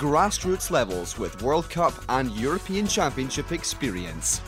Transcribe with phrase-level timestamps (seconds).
[0.00, 4.40] grassroots levels with World Cup and European Championship experience.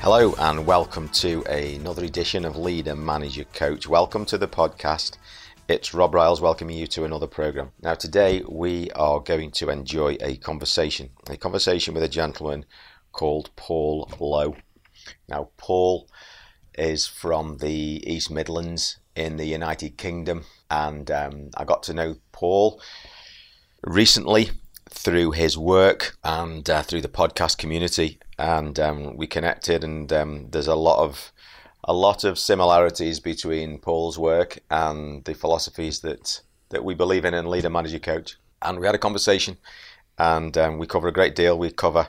[0.00, 3.86] Hello and welcome to another edition of Leader Manager Coach.
[3.86, 5.18] Welcome to the podcast.
[5.68, 7.72] It's Rob Riles welcoming you to another program.
[7.82, 12.64] Now, today we are going to enjoy a conversation, a conversation with a gentleman
[13.12, 14.56] called Paul Lowe.
[15.28, 16.08] Now, Paul
[16.78, 22.16] is from the East Midlands in the United Kingdom, and um, I got to know
[22.32, 22.80] Paul
[23.82, 24.50] recently
[24.88, 29.84] through his work and uh, through the podcast community, and um, we connected.
[29.84, 31.32] And um, there's a lot of
[31.84, 37.34] a lot of similarities between Paul's work and the philosophies that that we believe in
[37.34, 38.36] in Leader Manager Coach.
[38.60, 39.56] And we had a conversation,
[40.18, 41.58] and um, we cover a great deal.
[41.58, 42.08] We cover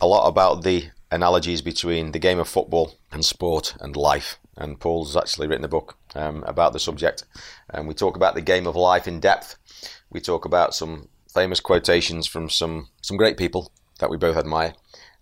[0.00, 4.38] a lot about the analogies between the game of football and sport and life.
[4.56, 7.24] And Paul's actually written a book um, about the subject.
[7.70, 9.56] And we talk about the game of life in depth
[10.10, 14.74] we talk about some famous quotations from some some great people that we both admire,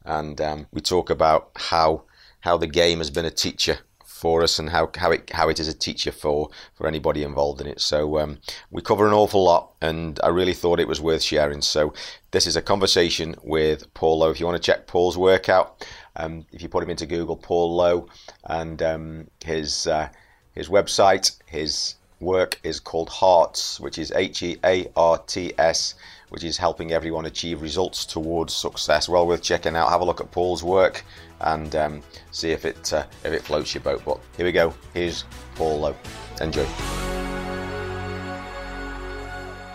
[0.04, 2.04] and um, we talk about how
[2.40, 3.78] how the game has been a teacher
[4.24, 7.60] for us and how, how it how it is a teacher for for anybody involved
[7.60, 7.80] in it.
[7.80, 8.38] So um,
[8.70, 11.60] we cover an awful lot, and I really thought it was worth sharing.
[11.60, 11.92] So
[12.30, 14.30] this is a conversation with Paul Lowe.
[14.30, 17.36] If you want to check Paul's work out, um, if you put him into Google,
[17.36, 18.08] Paul Lowe,
[18.44, 20.08] and um, his uh,
[20.52, 25.94] his website, his work is called Hearts, which is H E A R T S,
[26.30, 29.08] which is helping everyone achieve results towards success.
[29.08, 29.90] Well worth checking out.
[29.90, 31.04] Have a look at Paul's work
[31.40, 34.02] and um, see if it uh, if it floats your boat.
[34.04, 34.74] But here we go.
[34.92, 35.24] Here's
[35.54, 35.96] Paul Lowe.
[36.40, 36.66] Enjoy.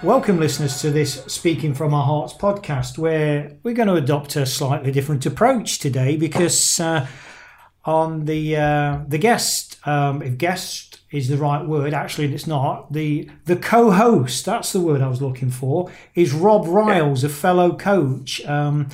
[0.02, 4.46] Welcome, listeners, to this Speaking from Our Hearts podcast, where we're going to adopt a
[4.46, 7.06] slightly different approach today because uh,
[7.84, 11.94] on the uh, the guest, um, if guest is the right word.
[11.94, 12.94] Actually, it's not.
[12.94, 17.30] The the co-host, that's the word I was looking for, is Rob Riles, yeah.
[17.30, 18.46] a fellow coach.
[18.46, 18.90] Um,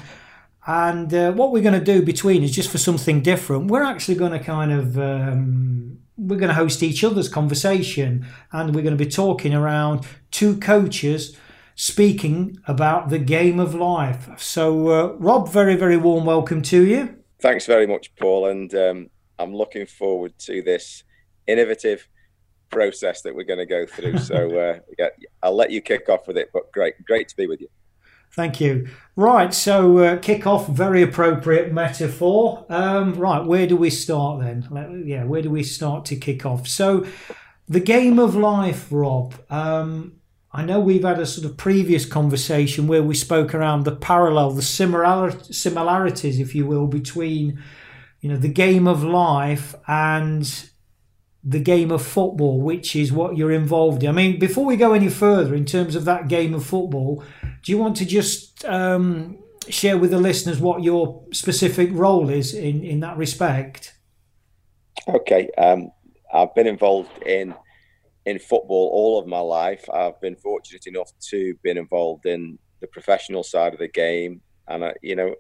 [0.67, 3.69] and uh, what we're going to do between is just for something different.
[3.69, 8.73] We're actually going to kind of um, we're going to host each other's conversation, and
[8.73, 11.37] we're going to be talking around two coaches
[11.75, 14.29] speaking about the game of life.
[14.37, 17.15] So, uh, Rob, very very warm welcome to you.
[17.39, 21.03] Thanks very much, Paul, and um, I'm looking forward to this
[21.47, 22.07] innovative
[22.69, 24.17] process that we're going to go through.
[24.19, 25.09] So uh, yeah,
[25.41, 26.49] I'll let you kick off with it.
[26.53, 27.67] But great, great to be with you.
[28.35, 28.89] Thank you.
[29.15, 32.65] Right, so uh, kick off, very appropriate metaphor.
[32.67, 35.03] Um, right, where do we start then?
[35.05, 36.67] Yeah, where do we start to kick off?
[36.67, 37.05] So,
[37.69, 39.35] the game of life, Rob.
[39.49, 40.19] Um,
[40.51, 44.51] I know we've had a sort of previous conversation where we spoke around the parallel,
[44.51, 47.61] the similarities, if you will, between
[48.21, 50.69] you know the game of life and
[51.45, 54.09] the game of football, which is what you're involved in.
[54.09, 57.23] I mean, before we go any further in terms of that game of football,
[57.63, 59.37] do you want to just um,
[59.69, 63.93] share with the listeners what your specific role is in, in that respect?
[65.07, 65.49] Okay.
[65.57, 65.91] Um,
[66.33, 67.53] I've been involved in
[68.25, 69.87] in football all of my life.
[69.93, 74.83] I've been fortunate enough to been involved in the professional side of the game, and
[74.83, 75.35] I, you know,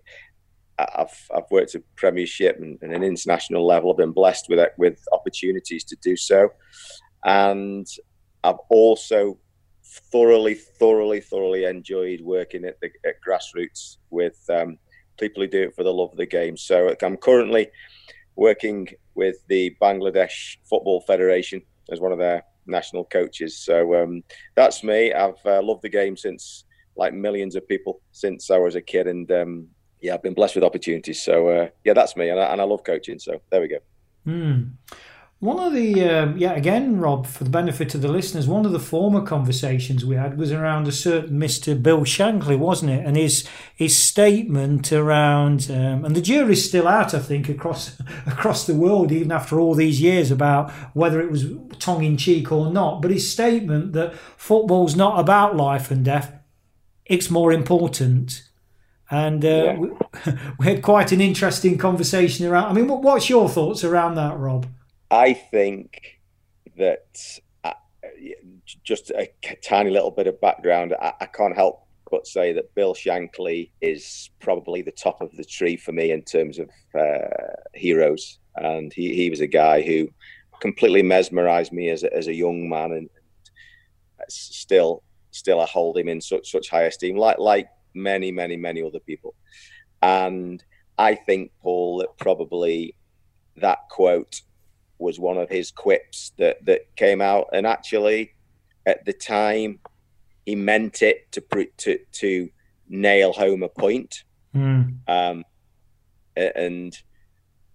[0.77, 3.91] I've I've worked at Premiership and, and, an international level.
[3.91, 6.49] I've been blessed with with opportunities to do so,
[7.23, 7.87] and
[8.43, 9.39] I've also
[10.11, 14.77] thoroughly, thoroughly, thoroughly enjoyed working at the at grassroots with um,
[15.19, 16.57] people who do it for the love of the game.
[16.57, 17.69] So I'm currently
[18.35, 21.61] working with the Bangladesh Football Federation
[21.91, 23.57] as one of their national coaches.
[23.57, 24.23] So um,
[24.55, 25.13] that's me.
[25.13, 26.65] I've uh, loved the game since
[26.97, 29.67] like millions of people since I was a kid, and um,
[30.05, 31.21] yeah, I've been blessed with opportunities.
[31.21, 33.19] So uh, yeah, that's me, and I, and I love coaching.
[33.19, 33.79] So there we go.
[34.27, 34.73] Mm.
[35.39, 38.71] One of the um, yeah again, Rob, for the benefit of the listeners, one of
[38.71, 43.05] the former conversations we had was around a certain Mister Bill Shankly, wasn't it?
[43.05, 48.65] And his his statement around um, and the jury's still out, I think, across across
[48.65, 51.45] the world, even after all these years, about whether it was
[51.79, 53.01] tongue in cheek or not.
[53.01, 56.31] But his statement that football's not about life and death;
[57.05, 58.44] it's more important
[59.15, 59.77] and uh, yeah.
[59.77, 59.89] we,
[60.59, 62.69] we, had quite an interesting conversation around.
[62.69, 64.67] I mean, what, what's your thoughts around that, Rob?
[65.09, 66.19] I think
[66.77, 67.73] that uh,
[68.83, 69.29] just a
[69.63, 70.93] tiny little bit of background.
[71.01, 75.45] I, I can't help but say that Bill Shankly is probably the top of the
[75.45, 77.27] tree for me in terms of uh,
[77.73, 78.39] heroes.
[78.55, 80.07] And he, he was a guy who
[80.61, 83.09] completely mesmerized me as a, as a young man, and
[84.29, 88.83] still still I hold him in such such high esteem, like like many many many
[88.83, 89.33] other people.
[90.01, 90.63] And
[90.97, 92.95] I think Paul that probably
[93.57, 94.41] that quote
[94.97, 98.33] was one of his quips that that came out, and actually
[98.85, 99.79] at the time
[100.45, 101.41] he meant it to
[101.77, 102.49] to to
[102.87, 104.23] nail home a point.
[104.55, 104.97] Mm.
[105.07, 105.43] Um,
[106.35, 106.97] and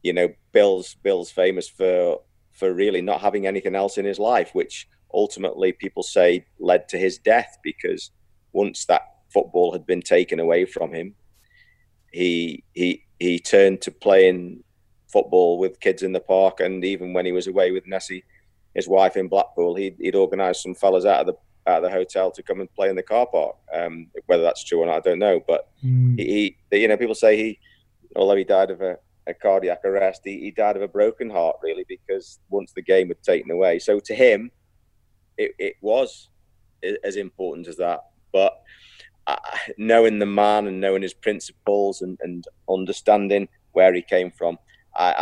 [0.02, 2.20] you know, Bill's Bill's famous for
[2.52, 6.98] for really not having anything else in his life, which ultimately people say led to
[6.98, 8.10] his death because
[8.52, 9.02] once that
[9.32, 11.14] football had been taken away from him,
[12.12, 14.62] he he he turned to playing
[15.08, 18.24] football with kids in the park, and even when he was away with Nessie,
[18.74, 21.34] his wife in Blackpool, he'd, he'd organised some fellas out of the
[21.66, 23.56] out of the hotel to come and play in the car park.
[23.72, 25.40] Um, whether that's true or not, I don't know.
[25.46, 26.18] But mm.
[26.18, 27.58] he, he, you know, people say he,
[28.16, 31.56] although he died of a, a cardiac arrest, he, he, died of a broken heart,
[31.62, 33.78] really, because once the game had taken away.
[33.78, 34.50] So to him,
[35.36, 36.30] it, it was
[37.04, 38.00] as important as that.
[38.32, 38.62] But
[39.30, 39.36] Uh,
[39.78, 44.58] knowing the man and knowing his principles and, and understanding where he came from,
[44.96, 45.14] I,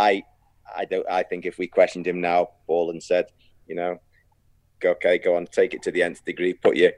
[0.74, 1.06] I, I don't.
[1.10, 3.26] I think if we questioned him now, Paul, and said,
[3.66, 3.98] you know,
[4.80, 6.92] go okay, go on, take it to the nth degree, put your,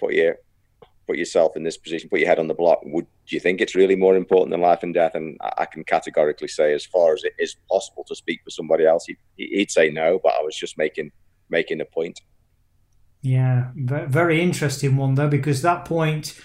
[0.00, 0.38] put your,
[1.06, 2.80] put yourself in this position, put your head on the block.
[2.82, 5.14] Would do you think it's really more important than life and death?
[5.14, 8.86] And I can categorically say, as far as it is possible to speak for somebody
[8.86, 10.18] else, he, he'd say no.
[10.20, 11.12] But I was just making
[11.48, 12.20] making a point.
[13.22, 16.40] Yeah, very interesting one though, because that point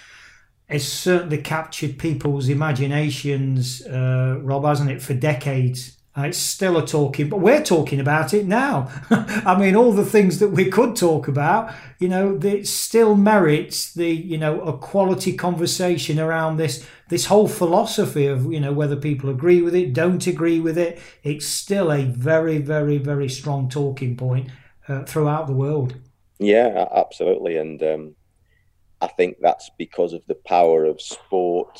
[0.71, 5.97] has certainly captured people's imaginations, uh, Rob, hasn't it, for decades.
[6.18, 8.91] Uh, it's still a talking, but we're talking about it now.
[9.09, 13.94] I mean, all the things that we could talk about, you know, it still merits
[13.94, 18.95] the, you know, a quality conversation around this this whole philosophy of, you know, whether
[18.95, 21.00] people agree with it, don't agree with it.
[21.24, 24.50] It's still a very, very, very strong talking point
[24.89, 25.95] uh, throughout the world.
[26.39, 28.15] Yeah, absolutely, and um,
[29.01, 31.80] I think that's because of the power of sport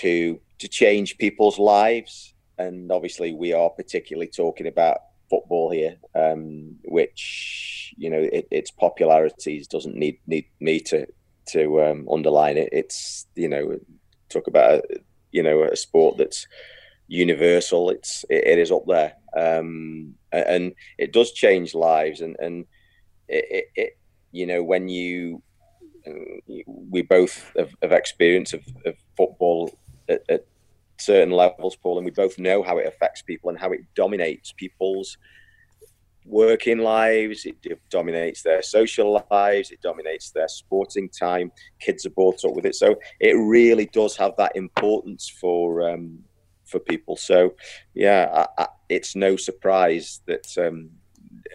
[0.00, 4.98] to to change people's lives and obviously we are particularly talking about
[5.30, 11.06] football here, um, which you know it, its popularity doesn't need need me to
[11.46, 12.68] to um, underline it.
[12.72, 13.78] It's you know
[14.28, 15.00] talk about a,
[15.32, 16.46] you know a sport that's
[17.06, 17.90] universal.
[17.90, 22.20] It's it, it is up there, um, and it does change lives.
[22.20, 22.66] And and
[23.28, 23.98] it, it, it
[24.32, 25.42] you know when you
[26.66, 29.78] we both have, have experience of, of football
[30.08, 30.46] at, at
[30.98, 34.52] certain levels, Paul, and we both know how it affects people and how it dominates
[34.52, 35.16] people's
[36.28, 37.56] working lives, it
[37.90, 41.50] dominates their social lives, it dominates their sporting time.
[41.80, 46.18] Kids are brought up with it, so it really does have that importance for um,
[46.64, 47.16] for people.
[47.16, 47.54] So,
[47.94, 50.90] yeah, I, I, it's no surprise that um,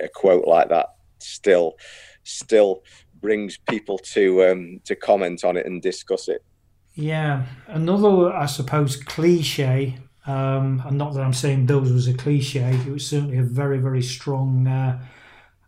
[0.01, 0.87] a quote like that
[1.19, 1.75] still
[2.23, 2.83] still
[3.23, 6.43] brings people to um, to comment on it and discuss it.
[6.93, 9.97] Yeah, another, I suppose, cliche.
[10.27, 12.79] Um, and not that I'm saying Bill's was a cliche.
[12.85, 14.67] It was certainly a very, very strong.
[14.67, 15.03] Uh,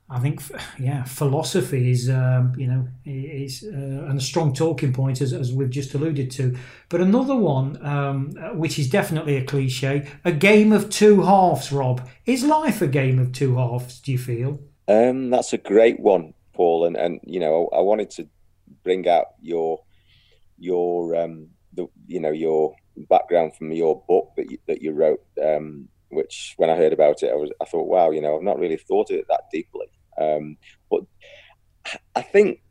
[0.07, 0.40] I think,
[0.80, 5.52] yeah, philosophy is, um, you know, is uh, and a strong talking point as, as
[5.52, 6.56] we've just alluded to.
[6.90, 11.71] But another one, um, which is definitely a cliche, a game of two halves.
[11.71, 14.00] Rob, is life a game of two halves?
[14.00, 14.59] Do you feel?
[14.88, 16.85] Um, that's a great one, Paul.
[16.85, 18.28] And and you know, I wanted to
[18.83, 19.81] bring out your
[20.57, 22.76] your um, the you know your
[23.09, 27.24] background from your book that you, that you wrote, um, which when I heard about
[27.24, 29.50] it, I was I thought, wow, you know, I've not really thought of it that
[29.52, 29.88] deeply.
[30.19, 30.57] Um,
[30.90, 31.02] but
[32.16, 32.62] I think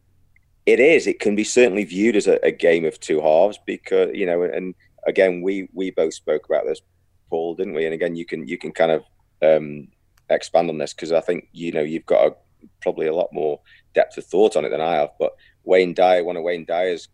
[0.66, 1.06] it is.
[1.06, 4.42] It can be certainly viewed as a, a, game of two halves because you know,
[4.42, 4.74] and
[5.06, 6.80] again, we we both spoke about this,
[7.28, 7.84] Paul, didn't we?
[7.84, 9.04] And again, you can you can kind of
[9.42, 9.88] um,
[10.30, 12.34] expand on this because I think you know you've got a,
[12.80, 13.60] probably a lot more
[13.94, 15.10] depth of thought on it than I have.
[15.18, 15.32] But
[15.64, 17.08] Wayne Dyer, one of Wayne Dyer's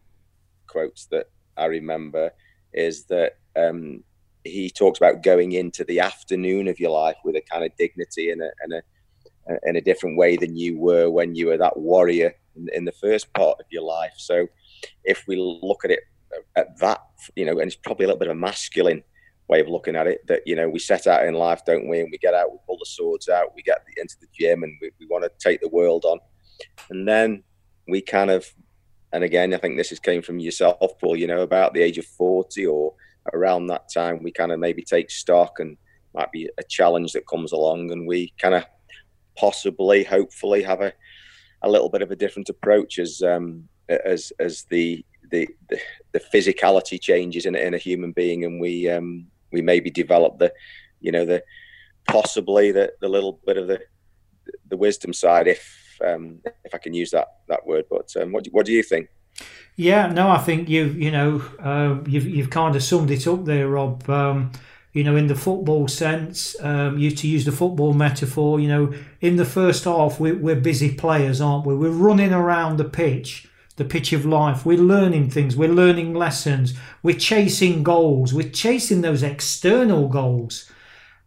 [0.67, 1.27] quotes that
[1.57, 2.33] I remember
[2.73, 4.03] is that um,
[4.45, 8.31] he talks about going into the afternoon of your life with a kind of dignity
[8.31, 8.83] and a, and a
[9.65, 12.93] in a different way than you were when you were that warrior in, in, the
[12.93, 14.13] first part of your life.
[14.17, 14.47] So,
[15.05, 16.01] if we look at it
[16.57, 17.01] at that,
[17.37, 19.03] you know, and it's probably a little bit of a masculine
[19.51, 22.01] way of looking at it that you know we set out in life, don't we?
[22.01, 24.73] And we get out, we pull the swords out, we get into the gym, and
[24.81, 26.19] we, we want to take the world on,
[26.91, 27.43] and then
[27.89, 28.47] we kind of
[29.13, 31.17] and again, I think this has came from yourself, Paul.
[31.17, 32.95] You know, about the age of forty or
[33.35, 35.77] around that time, we kind of maybe take stock and
[36.15, 38.65] might be a challenge that comes along, and we kind of
[39.37, 40.93] possibly, hopefully, have a
[41.63, 45.79] a little bit of a different approach as um, as as the, the the
[46.13, 50.53] the physicality changes in, in a human being, and we um, we maybe develop the
[51.01, 51.43] you know the
[52.07, 53.81] possibly the, the little bit of the
[54.69, 57.85] the wisdom side, if um, if I can use that that word.
[57.91, 59.09] But um, what do, what do you think?
[59.77, 63.45] Yeah, no, I think you you know uh, you've you've kind of summed it up
[63.45, 64.09] there, Rob.
[64.09, 64.53] Um,
[64.93, 68.59] you know, in the football sense, um, you to use the football metaphor.
[68.59, 71.77] You know, in the first half, we're, we're busy players, aren't we?
[71.77, 73.49] We're running around the pitch,
[73.81, 74.65] the pitch of life.
[74.67, 75.57] We're learning things.
[75.57, 76.75] We're learning lessons.
[77.03, 78.35] We're chasing goals.
[78.35, 80.71] We're chasing those external goals.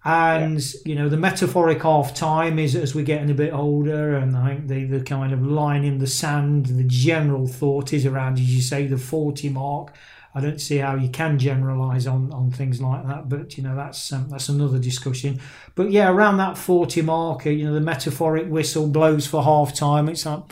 [0.05, 0.79] And yeah.
[0.85, 4.49] you know the metaphoric half time is as we're getting a bit older, and I
[4.49, 8.53] think the, the kind of line in the sand, the general thought is around, as
[8.53, 9.93] you say, the forty mark.
[10.35, 13.75] I don't see how you can generalise on, on things like that, but you know
[13.75, 15.39] that's um, that's another discussion.
[15.73, 20.09] But yeah, around that forty mark, you know the metaphoric whistle blows for half time.
[20.09, 20.43] It's like,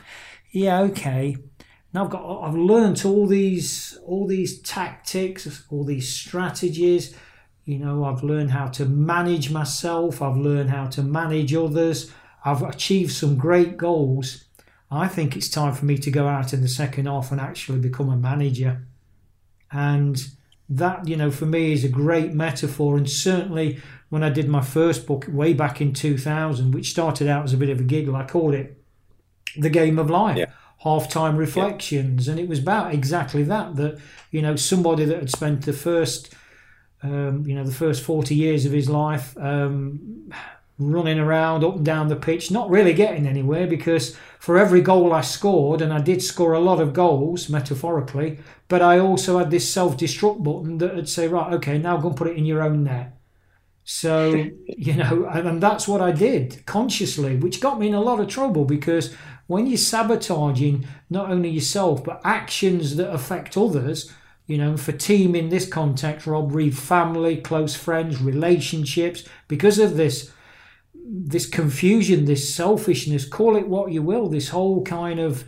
[0.51, 1.37] yeah, okay.
[1.93, 7.15] Now I've got I've learned all these all these tactics, all these strategies
[7.65, 12.11] you know, I've learned how to manage myself, I've learned how to manage others,
[12.43, 14.45] I've achieved some great goals.
[14.89, 17.79] I think it's time for me to go out in the second half and actually
[17.79, 18.85] become a manager.
[19.71, 20.21] And
[20.67, 22.97] that, you know, for me is a great metaphor.
[22.97, 23.79] And certainly
[24.09, 27.57] when I did my first book way back in 2000, which started out as a
[27.57, 28.83] bit of a giggle, I called it
[29.55, 30.37] The Game of Life.
[30.37, 30.51] Yeah.
[30.83, 32.31] Halftime reflections, yeah.
[32.31, 33.75] and it was about exactly that.
[33.75, 33.99] That
[34.31, 36.33] you know, somebody that had spent the first
[37.03, 40.31] um, you know, the first 40 years of his life, um,
[40.77, 45.13] running around up and down the pitch, not really getting anywhere because for every goal
[45.13, 49.51] I scored, and I did score a lot of goals metaphorically, but I also had
[49.51, 52.45] this self destruct button that would say, right, okay, now go and put it in
[52.45, 53.17] your own net.
[53.83, 58.01] So, you know, and, and that's what I did consciously, which got me in a
[58.01, 59.15] lot of trouble because
[59.51, 64.11] when you're sabotaging not only yourself, but actions that affect others,
[64.47, 69.97] you know, for team in this context, Rob Reed, family, close friends, relationships, because of
[69.97, 70.31] this
[71.03, 75.43] this confusion, this selfishness, call it what you will, this whole kind of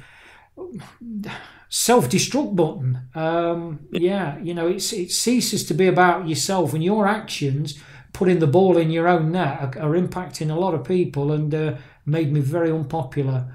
[1.69, 3.07] self-destruct button.
[3.15, 7.79] Um, yeah, you know, it's it ceases to be about yourself and your actions.
[8.11, 11.55] Putting the ball in your own net are, are impacting a lot of people and
[11.55, 13.47] uh, made me very unpopular.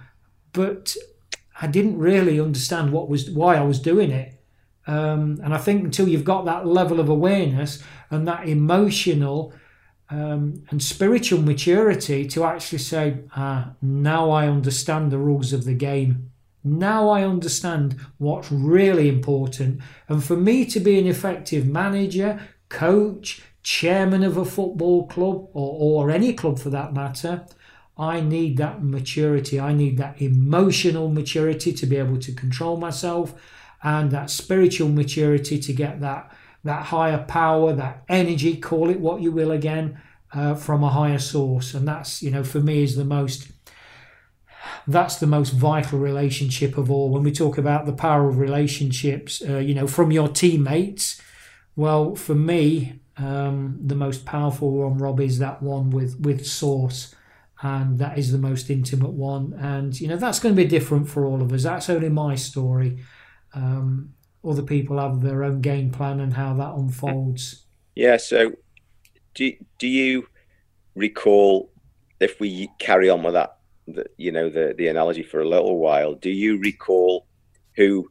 [0.52, 0.97] But
[1.61, 4.35] I didn't really understand what was why I was doing it.
[4.87, 9.52] Um, and I think until you've got that level of awareness and that emotional
[10.11, 15.75] um, and spiritual maturity to actually say, ah, now I understand the rules of the
[15.75, 16.31] game.
[16.64, 19.81] Now I understand what's really important.
[20.09, 22.40] And for me to be an effective manager,
[22.71, 27.45] coach, chairman of a football club, or, or any club for that matter,
[27.99, 29.59] I need that maturity.
[29.59, 33.35] I need that emotional maturity to be able to control myself
[33.83, 36.33] and that spiritual maturity to get that
[36.64, 40.00] that higher power, that energy, call it what you will again,
[40.33, 41.73] uh, from a higher source.
[41.73, 43.49] And that's, you know, for me is the most
[44.87, 47.11] that's the most vital relationship of all.
[47.11, 51.21] When we talk about the power of relationships, uh, you know, from your teammates,
[51.76, 57.14] well, for me, um, the most powerful one, Rob, is that one with with source,
[57.62, 59.53] and that is the most intimate one.
[59.55, 61.65] And you know, that's going to be different for all of us.
[61.65, 62.99] That's only my story.
[63.55, 67.65] Um, other people have their own game plan and how that unfolds.
[67.95, 68.17] Yeah.
[68.17, 68.53] So,
[69.35, 70.29] do do you
[70.95, 71.73] recall
[72.21, 75.79] if we carry on with that, the, you know, the the analogy for a little
[75.79, 76.15] while?
[76.15, 77.27] Do you recall
[77.77, 78.11] who,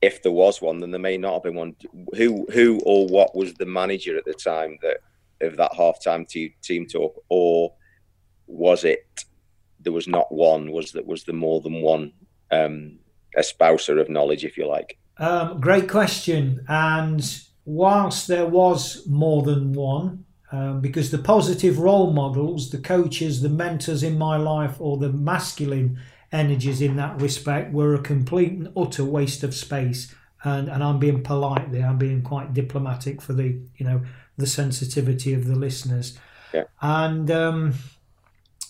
[0.00, 1.74] if there was one, then there may not have been one.
[2.16, 4.98] Who who or what was the manager at the time that
[5.40, 7.74] of that halftime team team talk, or
[8.46, 9.24] was it
[9.80, 10.72] there was not one?
[10.72, 12.12] Was that was the more than one
[12.50, 12.98] um,
[13.36, 14.98] espouser of knowledge, if you like?
[15.18, 16.64] Um, great question.
[16.68, 17.22] And
[17.64, 23.48] whilst there was more than one, um, because the positive role models, the coaches, the
[23.48, 25.98] mentors in my life, or the masculine
[26.32, 30.14] energies in that respect were a complete and utter waste of space.
[30.44, 31.86] And, and I'm being polite there.
[31.86, 34.02] I'm being quite diplomatic for the you know
[34.36, 36.18] the sensitivity of the listeners.
[36.52, 36.64] Yeah.
[36.80, 37.74] And um,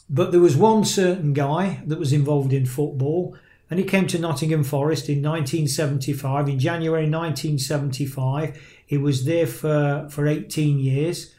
[0.09, 3.37] but there was one certain guy that was involved in football
[3.69, 6.49] and he came to Nottingham Forest in 1975.
[6.49, 11.35] In January 1975, he was there for, for 18 years.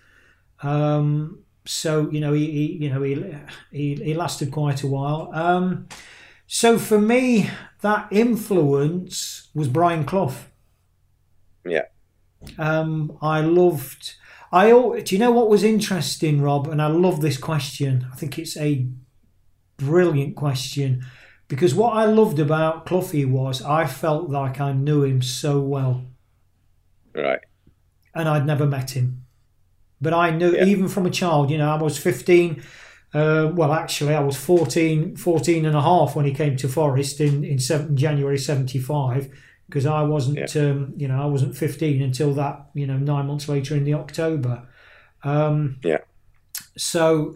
[0.62, 3.36] Um, so you know he, he, you know he,
[3.72, 5.30] he he lasted quite a while.
[5.34, 5.88] Um,
[6.48, 7.50] so for me,
[7.82, 10.36] that influence was Brian Clough.
[11.66, 11.86] Yeah.
[12.58, 14.16] Um, I loved.
[14.52, 16.68] I do you know what was interesting, Rob?
[16.68, 18.08] And I love this question.
[18.12, 18.88] I think it's a
[19.78, 21.06] brilliant question
[21.48, 26.04] Because what I loved about Cloughie was I felt like I knew him so well.
[27.14, 27.40] Right.
[28.14, 29.24] And I'd never met him.
[30.02, 30.66] But I knew, Yeah.
[30.66, 32.62] even from a child, you know, I was 15.
[33.14, 37.22] Uh, well, actually, I was 14, 14 and a half when he came to Forest
[37.22, 39.30] in, in seven, January 75
[39.68, 43.50] because I wasn't, um, you know, I wasn't 15 until that, you know, nine months
[43.50, 44.64] later in the October.
[45.24, 46.00] Um, Yeah.
[46.78, 47.36] So,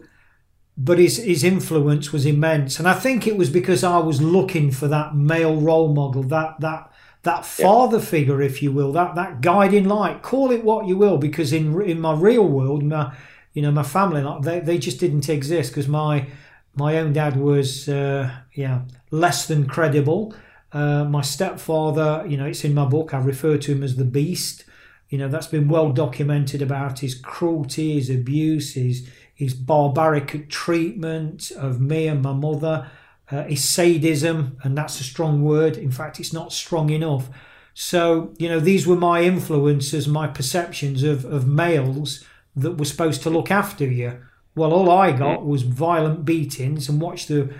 [0.76, 2.78] but his, his influence was immense.
[2.78, 6.60] And I think it was because I was looking for that male role model, that,
[6.60, 6.90] that,
[7.24, 11.18] that father figure, if you will, that, that guiding light, call it what you will,
[11.18, 13.14] because in, in my real world, my,
[13.52, 16.26] you know, my family, like, they, they just didn't exist because my,
[16.74, 20.34] my own dad was, uh, yeah, less than credible.
[20.72, 23.12] Uh, my stepfather, you know, it's in my book.
[23.12, 24.64] I refer to him as the beast.
[25.08, 31.50] You know, that's been well documented about his cruelty, his abuse, his his barbaric treatment
[31.52, 32.88] of me and my mother,
[33.30, 35.76] uh, his sadism, and that's a strong word.
[35.76, 37.28] In fact, it's not strong enough.
[37.74, 42.24] So, you know, these were my influences, my perceptions of, of males
[42.54, 44.20] that were supposed to look after you.
[44.54, 47.52] Well, all I got was violent beatings and watched the,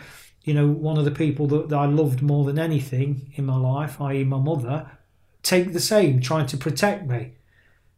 [0.44, 3.56] you know, one of the people that, that I loved more than anything in my
[3.56, 4.90] life, i.e., my mother,
[5.42, 7.32] take the same, trying to protect me.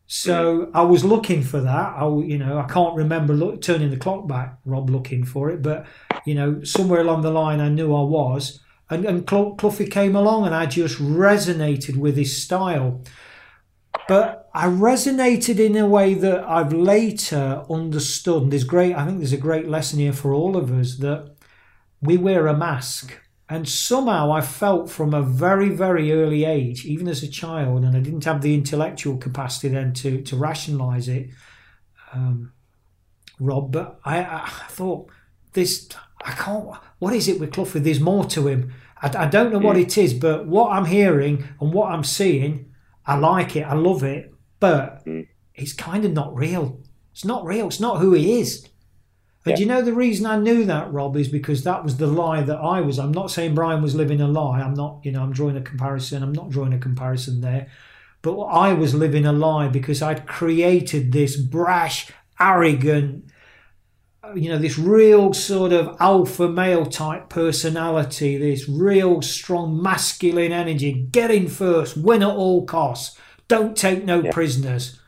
[0.07, 1.95] So I was looking for that.
[1.97, 5.63] I, you know, I can't remember look, turning the clock back, Rob, looking for it,
[5.63, 5.87] but
[6.25, 8.61] you know, somewhere along the line, I knew I was.
[8.91, 13.03] And, and Cloughie came along, and I just resonated with his style.
[14.09, 18.45] But I resonated in a way that I've later understood.
[18.45, 18.95] And there's great.
[18.95, 21.34] I think there's a great lesson here for all of us that
[22.05, 23.21] we wear a mask.
[23.49, 27.95] And somehow I felt from a very, very early age, even as a child, and
[27.95, 31.29] I didn't have the intellectual capacity then to, to rationalize it,
[32.15, 32.53] um,
[33.39, 35.11] Rob, but I, I thought
[35.53, 35.89] this,
[36.25, 36.69] I can't,
[37.01, 37.81] what is it with Cloughie?
[37.81, 38.73] There's more to him.
[39.03, 42.73] I, I don't know what it is, but what I'm hearing and what I'm seeing,
[43.05, 45.07] I like it, I love it, but
[45.55, 46.81] it's kind of not real.
[47.13, 48.67] It's not real, it's not who he is.
[49.47, 49.61] And Yeah.
[49.61, 52.57] you know the reason I knew that, Rob, is because that was the lie that
[52.59, 52.99] I was.
[52.99, 54.61] I'm not saying Brian was living a lie.
[54.61, 56.23] I'm not, you know, I'm drawing a comparison.
[56.23, 57.67] I'm not drawing a comparison there.
[58.23, 63.27] But I was living a lie because I'd created this brash, arrogant,
[64.35, 71.07] you know, this real sort of alpha male type personality, this real strong masculine energy,
[71.13, 74.99] get in first, win at all costs, don't take no prisoners.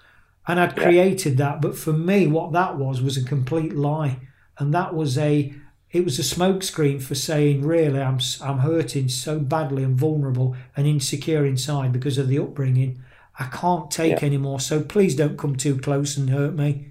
[0.48, 0.84] And I'd Yeah.
[0.84, 1.60] created that.
[1.60, 4.18] But for me, what that was was a complete lie.
[4.58, 5.52] And that was a,
[5.90, 10.86] it was a smokescreen for saying, really, I'm, I'm hurting so badly and vulnerable and
[10.86, 13.02] insecure inside because of the upbringing.
[13.38, 14.26] I can't take Yeah.
[14.26, 14.60] anymore.
[14.60, 16.88] So please don't come too close and hurt me.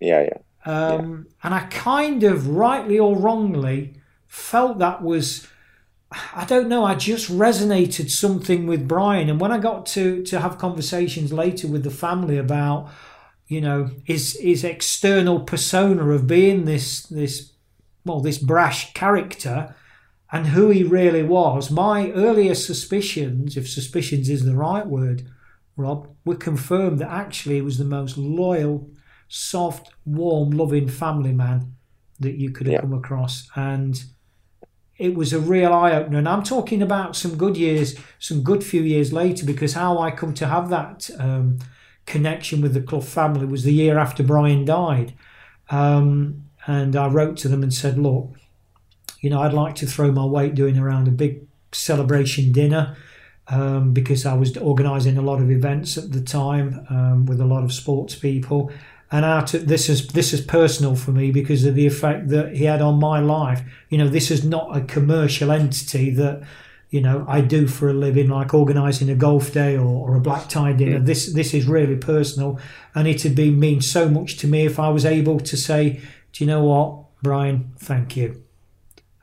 [0.00, 0.38] Yeah, yeah.
[0.64, 3.94] Um, And I kind of, rightly or wrongly,
[4.26, 5.46] felt that was,
[6.34, 9.28] I don't know, I just resonated something with Brian.
[9.28, 12.90] And when I got to, to have conversations later with the family about,
[13.46, 17.52] you know, his, his external persona of being this, this,
[18.04, 19.74] well, this brash character
[20.30, 25.28] and who he really was, my earlier suspicions, if suspicions is the right word,
[25.76, 28.90] Rob, were confirmed that actually he was the most loyal,
[29.28, 31.74] soft, warm, loving family man
[32.20, 32.80] that you could have Yeah.
[32.80, 33.48] come across.
[33.56, 34.02] And
[34.98, 36.18] it was a real eye opener.
[36.18, 40.10] And I'm talking about some good years, some good few years later, because how I
[40.10, 41.58] come to have that um,
[42.06, 45.14] connection with the Clough family was the year after Brian died.
[45.70, 48.36] Um, and I wrote to them and said, look,
[49.20, 52.96] you know, I'd like to throw my weight doing around a big celebration dinner
[53.48, 57.44] um, because I was organising a lot of events at the time um, with a
[57.44, 58.70] lot of sports people.
[59.12, 62.56] And out of, this is this is personal for me because of the effect that
[62.56, 63.62] he had on my life.
[63.90, 66.42] You know, this is not a commercial entity that
[66.88, 70.20] you know I do for a living, like organising a golf day or, or a
[70.20, 70.98] black tie dinner.
[70.98, 72.58] This this is really personal,
[72.94, 76.00] and it'd be mean so much to me if I was able to say,
[76.32, 78.42] do you know what, Brian, thank you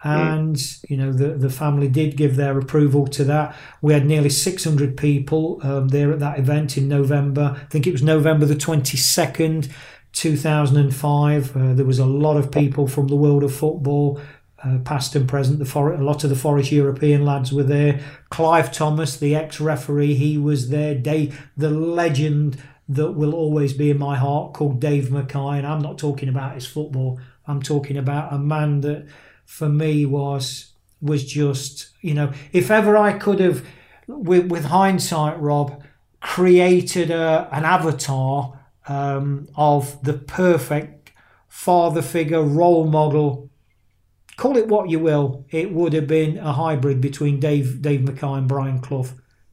[0.04, 0.58] and
[0.90, 3.56] you know the the family did give their approval to that.
[3.82, 7.58] We had nearly 600 people um, there at that event in November.
[7.62, 9.70] I think it was November the 22nd,
[10.14, 11.58] 2005.
[11.58, 14.20] Uh, there was a lot of people from the world of football.
[14.62, 18.02] Uh, past and present, the for- a lot of the Forest European lads were there.
[18.30, 20.94] Clive Thomas, the ex-referee, he was there.
[20.94, 25.60] Dave, the legend that will always be in my heart, called Dave Mackay.
[25.60, 27.22] And I'm not talking about his football.
[27.48, 29.08] I'm talking about a man that
[29.50, 33.66] for me was was just you know if ever I could have
[34.08, 35.82] with, with hindsight Rob
[36.22, 41.12] created a, an avatar um, of the perfect
[41.48, 43.50] father figure role model
[44.38, 48.38] call it what you will, it would have been a hybrid between Dave Dave Mackay
[48.38, 49.10] and Brian Clough,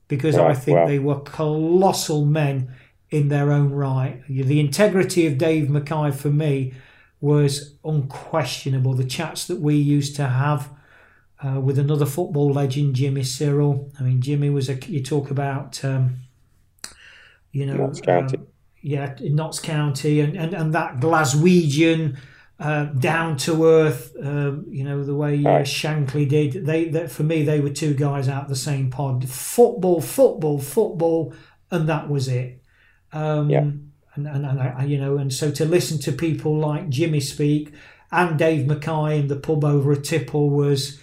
[0.08, 2.70] because I think they were colossal men
[3.10, 4.22] in their own right.
[4.28, 6.74] The integrity of Dave Mackay for me
[7.20, 8.94] was unquestionable.
[8.94, 10.70] The chats that we used to have
[11.42, 13.92] uh, with another football legend, Jimmy Sirrel.
[13.98, 14.74] I mean, Jimmy was a.
[14.74, 16.16] You talk about, um,
[17.52, 18.38] you know, Notts County.
[18.38, 18.46] Um,
[18.80, 22.18] yeah, in Notts County, and and, and that Glaswegian.
[22.58, 26.64] Uh, down to earth, um, you know the way uh, Shankly did.
[26.64, 29.28] They, that for me, they were two guys out the same pod.
[29.28, 31.34] Football, football, football,
[31.70, 32.62] and that was it.
[33.12, 33.70] Um, yeah.
[34.16, 37.72] And, and, and I, you know, and so to listen to people like Jimmy speak
[38.10, 40.98] and Dave Mackay in the pub over at Tipple was,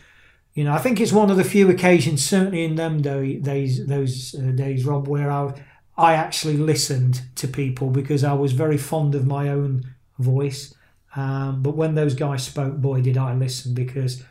[0.54, 4.36] you know, I think it's one of the few occasions, certainly in them days, those
[4.36, 5.54] uh, days, Rob, where I,
[5.98, 10.74] I actually listened to people because I was very fond of my own voice.
[11.16, 14.24] Um, but when those guys spoke, boy, did I listen because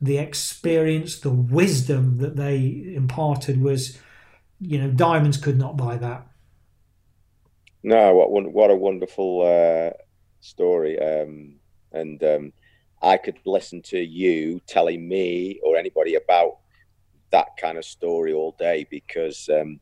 [0.00, 3.98] the experience, the wisdom that they imparted was,
[4.60, 6.26] you know, diamonds could not buy that.
[7.86, 9.92] No, what what a wonderful uh,
[10.40, 10.98] story.
[10.98, 11.54] Um,
[11.92, 12.52] and um,
[13.00, 16.58] I could listen to you telling me or anybody about
[17.30, 19.78] that kind of story all day because um,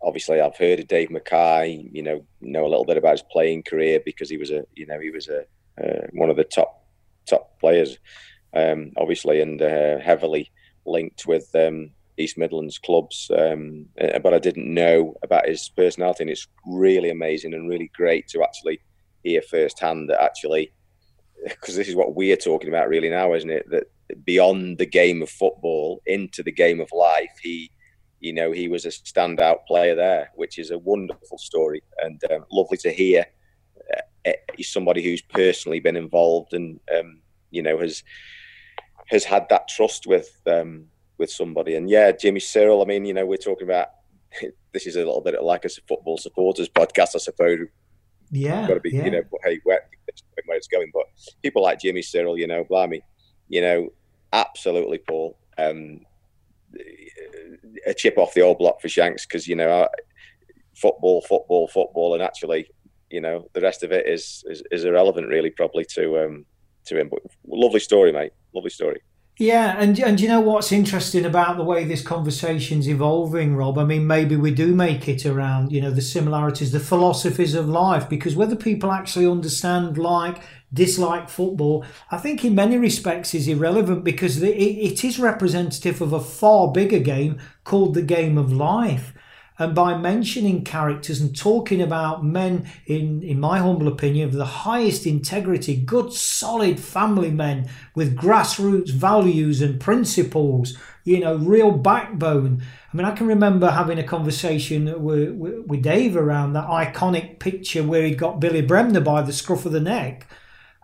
[0.00, 1.90] obviously I've heard of Dave Mackay.
[1.92, 4.86] You know, know a little bit about his playing career because he was a you
[4.86, 5.40] know he was a
[5.78, 6.86] uh, one of the top
[7.26, 7.98] top players,
[8.54, 10.50] um, obviously, and uh, heavily
[10.86, 16.24] linked with um, East Midlands clubs, um, uh, but I didn't know about his personality,
[16.24, 18.80] and it's really amazing and really great to actually
[19.22, 20.72] hear firsthand that actually,
[21.44, 23.68] because this is what we're talking about really now, isn't it?
[23.70, 23.84] That
[24.24, 27.70] beyond the game of football into the game of life, he,
[28.20, 32.44] you know, he was a standout player there, which is a wonderful story and um,
[32.52, 33.24] lovely to hear.
[34.26, 38.02] Uh, he's somebody who's personally been involved and um, you know has
[39.06, 40.86] has had that trust with um,
[41.20, 41.76] with somebody.
[41.76, 42.82] And yeah, Jimmy Sirrel.
[42.82, 43.88] I mean, you know, we're talking about
[44.72, 47.60] this is a little bit like a football supporters podcast, I suppose.
[48.32, 49.04] Yeah, got to be, yeah.
[49.04, 49.82] you know, hey, where,
[50.46, 50.90] where it's going.
[50.92, 51.04] But
[51.42, 53.02] people like Jimmy Sirrel, you know, blimey,
[53.48, 53.90] you know,
[54.32, 55.36] absolutely, Paul.
[55.58, 56.00] Um,
[57.86, 59.88] a chip off the old block for Shanks because you know,
[60.74, 62.70] football, football, football, and actually,
[63.10, 66.46] you know, the rest of it is is, is irrelevant, really, probably to um
[66.86, 67.08] to him.
[67.08, 68.32] But lovely story, mate.
[68.54, 69.02] Lovely story.
[69.40, 73.78] Yeah, and and you know what's interesting about the way this conversation's evolving, Rob?
[73.78, 77.66] I mean, maybe we do make it around, you know, the similarities, the philosophies of
[77.66, 80.42] life, because whether people actually understand, like,
[80.74, 86.12] dislike football, I think in many respects is irrelevant because it, it is representative of
[86.12, 89.14] a far bigger game called the game of life.
[89.60, 94.46] And by mentioning characters and talking about men, in, in my humble opinion, of the
[94.46, 102.62] highest integrity, good, solid family men with grassroots values and principles, you know, real backbone.
[102.90, 107.38] I mean, I can remember having a conversation with, with, with Dave around that iconic
[107.38, 110.26] picture where he got Billy Bremner by the scruff of the neck.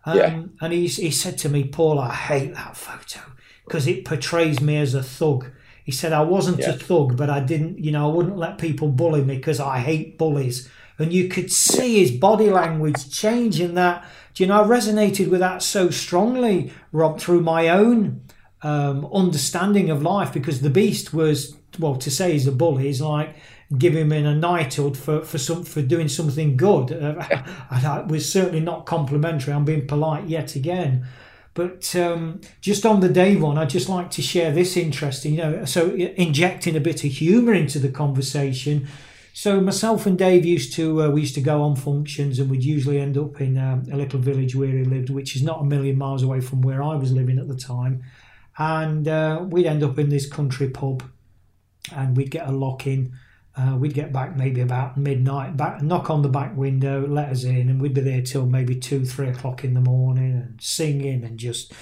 [0.05, 0.43] Um, yeah.
[0.61, 3.21] And he, he said to me, Paul, I hate that photo
[3.65, 5.51] because it portrays me as a thug.
[5.87, 6.71] He said, I wasn't yeah.
[6.71, 9.79] a thug, but I didn't, you know, I wouldn't let people bully me because I
[9.79, 10.69] hate bullies.
[10.99, 14.05] And you could see his body language changing that.
[14.35, 18.23] Do you know, I resonated with that so strongly, Rob, through my own
[18.63, 23.01] um, understanding of life because the beast was, well, to say he's a bully is
[23.01, 23.37] like
[23.79, 26.91] giving him a knighthood for, for some for doing something good.
[27.69, 29.53] Uh, was certainly not complimentary.
[29.53, 31.07] I'm being polite yet again.
[31.57, 35.39] But um, just on the day one, I'd just like to share this interesting, you
[35.39, 38.87] know, so injecting a bit of humour into the conversation.
[39.33, 42.63] So myself and Dave used to uh, we used to go on functions, and we'd
[42.63, 45.65] usually end up in um, a little village where he lived, which is not a
[45.65, 48.05] million miles away from where I was living at the time.
[48.59, 51.05] And uh, we'd end up in this country pub,
[51.91, 53.13] and we'd get a lock in
[53.57, 57.45] uh, we'd get back maybe about midnight, back, knock on the back window, let us
[57.45, 61.25] in, and we'd be there till maybe two, three o'clock in the morning and singing
[61.25, 61.73] and just,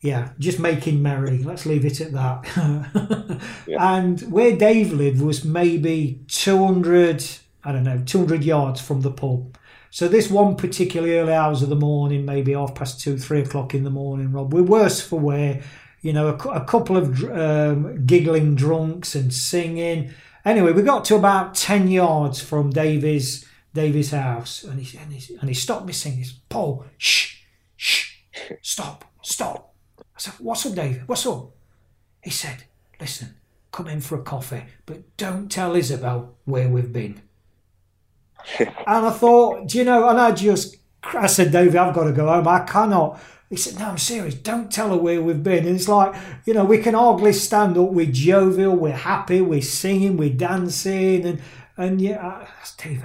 [0.00, 1.38] yeah, just making merry.
[1.38, 3.40] Let's leave it at that.
[3.66, 3.96] yeah.
[3.96, 7.22] And where Dave lived was maybe 200,
[7.64, 9.58] I don't know, 200 yards from the pub.
[9.90, 13.74] So this one particularly early hours of the morning, maybe half past two, three o'clock
[13.74, 15.62] in the morning, Rob, we're worse for wear.
[16.00, 21.16] You know, a, a couple of um, giggling drunks and singing Anyway, we got to
[21.16, 25.92] about 10 yards from Davy's, Davy's house and he, and, he, and he stopped me
[25.92, 27.42] saying, Paul, shh,
[27.76, 28.16] shh,
[28.62, 29.74] stop, stop.
[29.98, 31.02] I said, what's up, Dave?
[31.06, 31.50] What's up?
[32.22, 32.64] He said,
[33.00, 33.36] listen,
[33.72, 37.20] come in for a coffee, but don't tell Isabel where we've been.
[38.58, 42.12] and I thought, do you know, and I just, I said, Davy, I've got to
[42.12, 42.48] go home.
[42.48, 44.34] I cannot He said, No, I'm serious.
[44.36, 45.66] Don't tell her where we've been.
[45.66, 46.14] And it's like,
[46.46, 47.90] you know, we can hardly stand up.
[47.90, 51.26] We're jovial, we're happy, we're singing, we're dancing.
[51.26, 51.42] And,
[51.76, 53.02] and yeah, I, Steve,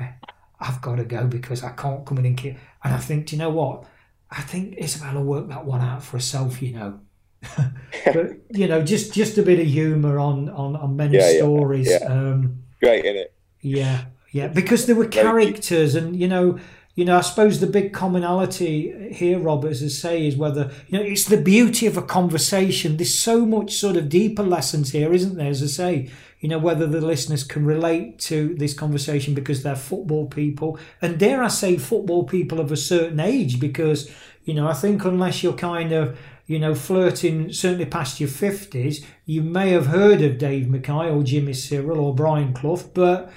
[0.59, 2.57] I've got to go because I can't come in and keep.
[2.83, 3.85] And I think, do you know what?
[4.29, 6.99] I think Isabella worked that one out for herself, you know.
[8.05, 11.37] but you know, just just a bit of humour on on on many Yeah, yeah,
[11.37, 11.89] stories.
[11.89, 12.07] yeah.
[12.07, 13.33] Um, Great, isn't it?
[13.61, 16.59] yeah, yeah, because there were characters, and you know,
[16.95, 20.97] you know, I suppose the big commonality here, Rob, as I say, is whether you
[20.97, 22.95] know it's the beauty of a conversation.
[22.95, 25.49] There's so much sort of deeper lessons here, isn't there?
[25.49, 29.75] As I say, you know, whether the listeners can relate to this conversation because they're
[29.75, 34.09] football people, and dare I say, football people of a certain age, because
[34.45, 39.03] you know, I think unless you're kind of you know, flirting certainly past your 50s,
[39.25, 43.31] you may have heard of Dave Mackay or Jimmy Sirrel or Brian Clough, but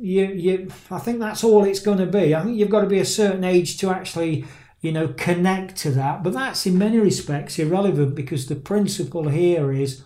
[0.00, 2.34] you, you, I think that's all it's going to be.
[2.34, 4.44] I think you've got to be a certain age to actually,
[4.80, 6.22] you know, connect to that.
[6.22, 10.04] But that's in many respects irrelevant because the principle here is,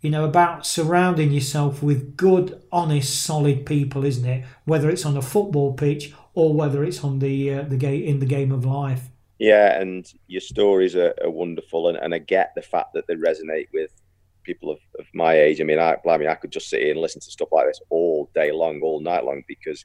[0.00, 4.44] you know, about surrounding yourself with good, honest, solid people, isn't it?
[4.64, 8.18] Whether it's on a football pitch or whether it's on the uh, the game in
[8.18, 9.08] the game of life.
[9.38, 13.14] Yeah, and your stories are, are wonderful, and, and I get the fact that they
[13.14, 13.90] resonate with
[14.42, 15.60] people of, of my age.
[15.60, 17.80] I mean, I blimey, I could just sit here and listen to stuff like this
[17.90, 19.82] all day long, all night long, because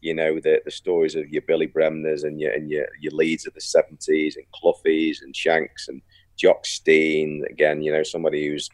[0.00, 3.46] you know the the stories of your Billy Bremners and your and your your Leeds
[3.46, 6.02] of the seventies and Cloughies and Shanks and
[6.36, 7.44] Jock Stein.
[7.50, 8.68] Again, you know, somebody who's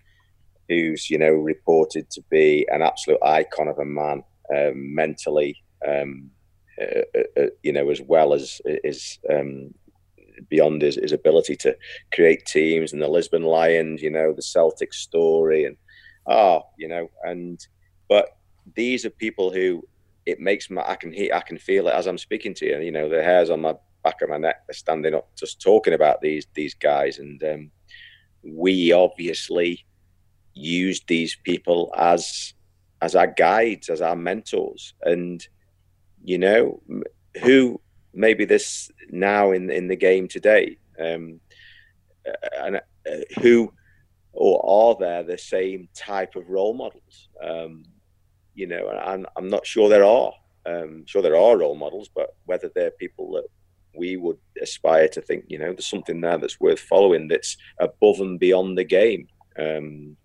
[0.69, 4.23] who's you know reported to be an absolute icon of a man,
[4.55, 6.31] um, mentally, um,
[6.81, 9.75] uh, uh, uh, you know, as well as is um,
[10.49, 11.77] beyond his, his ability to
[12.13, 15.77] create teams and the Lisbon Lions, you know, the Celtic story and
[16.27, 17.67] oh, you know, and
[18.09, 18.37] but
[18.75, 19.83] these are people who
[20.27, 22.79] it makes my I can hear I can feel it as I'm speaking to you.
[22.79, 23.75] You know, the hairs on my
[24.05, 27.71] back of my neck are standing up just talking about these these guys and um,
[28.43, 29.85] we obviously
[30.55, 32.55] used these people as
[33.03, 35.47] as our guides, as our mentors, and
[36.23, 36.83] you know
[37.43, 37.81] who
[38.13, 41.41] maybe this now in in the game today, um,
[42.59, 42.81] and uh,
[43.41, 43.73] who
[44.33, 47.29] or are there the same type of role models?
[47.43, 47.85] Um,
[48.55, 50.33] you know, and I'm not sure there are.
[50.67, 53.47] Um, sure there are role models, but whether they're people that
[53.95, 58.21] we would aspire to think, you know, there's something there that's worth following that's above
[58.21, 59.27] and beyond the game,
[59.59, 60.17] um,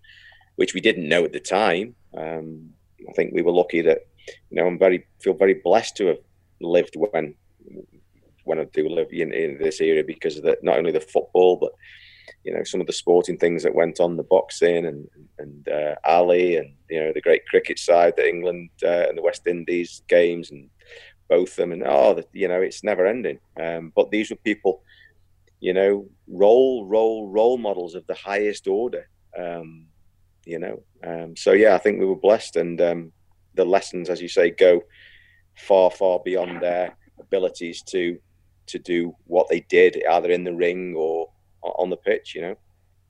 [0.56, 1.94] which we didn't know at the time.
[2.16, 2.70] Um,
[3.08, 4.06] I think we were lucky that,
[4.50, 6.18] you know, I'm very feel very blessed to have
[6.60, 7.34] lived when
[8.46, 11.56] when I do live in, in this area because of the, not only the football,
[11.56, 11.72] but
[12.44, 15.96] you know some of the sporting things that went on, the boxing and and uh,
[16.04, 20.02] Ali, and you know the great cricket side, the England uh, and the West Indies
[20.08, 20.70] games, and
[21.28, 23.38] both of them, and oh, the, you know it's never ending.
[23.60, 24.82] Um, but these were people,
[25.60, 29.08] you know, role role role models of the highest order.
[29.36, 29.86] Um,
[30.44, 33.12] you know, um, so yeah, I think we were blessed, and um,
[33.54, 34.82] the lessons, as you say, go
[35.56, 38.18] far far beyond their abilities to
[38.66, 41.30] to do what they did either in the ring or
[41.62, 42.56] on the pitch you know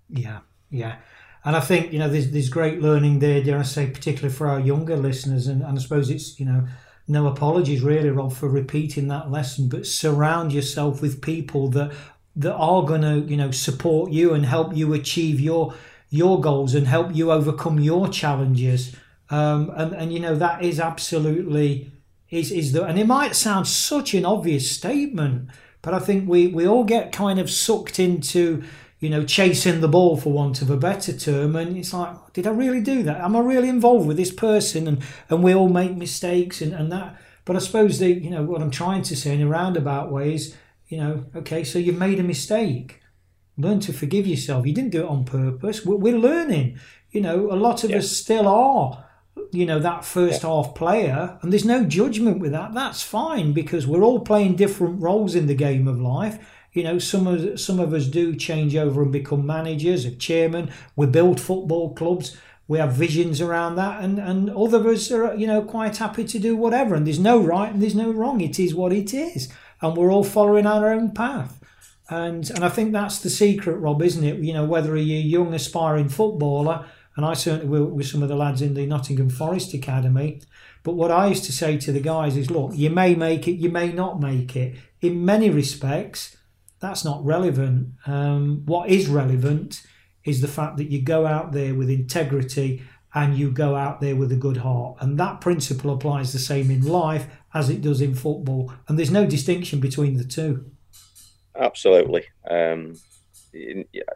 [0.09, 0.41] Yeah,
[0.71, 0.97] yeah.
[1.45, 4.49] And I think, you know, there's, there's great learning there, dare I say, particularly for
[4.49, 5.47] our younger listeners.
[5.47, 6.67] And, and I suppose it's, you know,
[7.07, 11.93] no apologies really, Rob, for repeating that lesson, but surround yourself with people that
[12.39, 15.73] that are going to, you know, support you and help you achieve your
[16.11, 18.95] your goals and help you overcome your challenges.
[19.31, 21.93] Um, and, and, you know, that is absolutely
[22.31, 25.49] is, is the, and it might sound such an obvious statement,
[25.83, 28.65] but I think we, we all get kind of sucked into,
[28.99, 31.55] you know, chasing the ball for want of a better term.
[31.55, 33.21] And it's like, did I really do that?
[33.21, 34.89] Am I really involved with this person?
[34.89, 37.21] And, and we all make mistakes and, and that.
[37.45, 40.35] But I suppose the, you know, what I'm trying to say in a roundabout way
[40.35, 40.57] is,
[40.89, 43.01] you know, okay, so you've made a mistake.
[43.57, 44.67] Learn to forgive yourself.
[44.67, 45.85] You didn't do it on purpose.
[45.85, 46.79] We're, we're learning.
[47.13, 47.99] You know, a lot of Yeah.
[47.99, 49.06] us still are
[49.53, 52.75] you know that first half player and there's no judgment with that.
[52.75, 56.39] That's fine because we're all playing different roles in the game of life.
[56.73, 60.71] You know some of some of us do change over and become managers or chairman
[60.95, 62.37] we build football clubs.
[62.69, 66.25] We have visions around that and and other of us are you know quite happy
[66.25, 66.95] to do whatever.
[66.95, 68.41] And there's no right and there's no wrong.
[68.41, 69.53] It is what it is.
[69.81, 71.61] And we're all following our own path.
[72.09, 74.39] And and I think that's the secret, Rob, isn't it?
[74.39, 78.29] You know, whether you're a young aspiring footballer, and I certainly will with some of
[78.29, 80.43] the lads in the Nottingham Forest Academy.
[80.83, 83.57] But what I used to say to the guys is, look, you may make it,
[83.57, 84.77] you may not make it.
[85.01, 86.37] In many respects,
[86.79, 87.95] that's not relevant.
[88.07, 89.83] Um, what is relevant
[90.25, 92.83] is the fact that you go out there with integrity
[93.15, 94.99] and you go out there with a good heart.
[95.01, 98.73] And that principle applies the same in life as it does in football.
[98.89, 100.71] And there's no distinction between the two.
[101.55, 102.95] absolutely um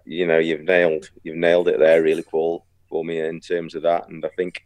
[0.05, 3.83] you know, you've nailed you've nailed it there, really, Paul, for me in terms of
[3.83, 4.09] that.
[4.09, 4.63] And I think,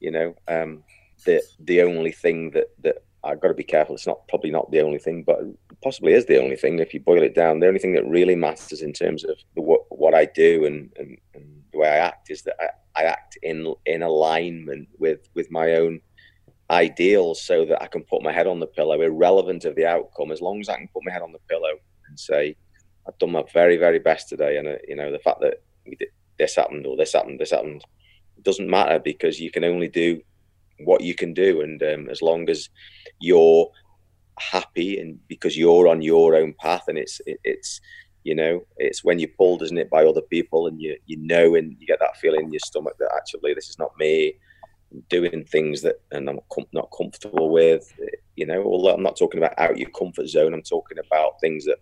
[0.00, 0.82] you know, um,
[1.24, 3.94] the the only thing that that I've got to be careful.
[3.94, 5.38] It's not probably not the only thing, but
[5.82, 6.78] possibly is the only thing.
[6.78, 9.62] If you boil it down, the only thing that really matters in terms of the,
[9.62, 13.04] what what I do and, and, and, the way I act is that I, I
[13.04, 16.00] act in in alignment with with my own
[16.70, 20.32] ideals, so that I can put my head on the pillow, irrelevant of the outcome.
[20.32, 21.74] As long as I can put my head on the pillow
[22.08, 22.56] and say,
[23.06, 25.94] I've done my very very best today, and uh, you know the fact that we
[25.94, 27.84] did, this happened or this happened, this happened,
[28.42, 30.20] doesn't matter because you can only do
[30.80, 32.68] what you can do, and um, as long as
[33.20, 33.70] you're
[34.38, 37.80] happy and because you're on your own path, and it's it, it's
[38.24, 41.54] you know it's when you're pulled, isn't it, by other people, and you you know,
[41.54, 44.34] and you get that feeling in your stomach that actually this is not me
[45.08, 47.92] doing things that and I'm com- not comfortable with.
[48.36, 51.64] You know, although I'm not talking about out your comfort zone, I'm talking about things
[51.66, 51.78] that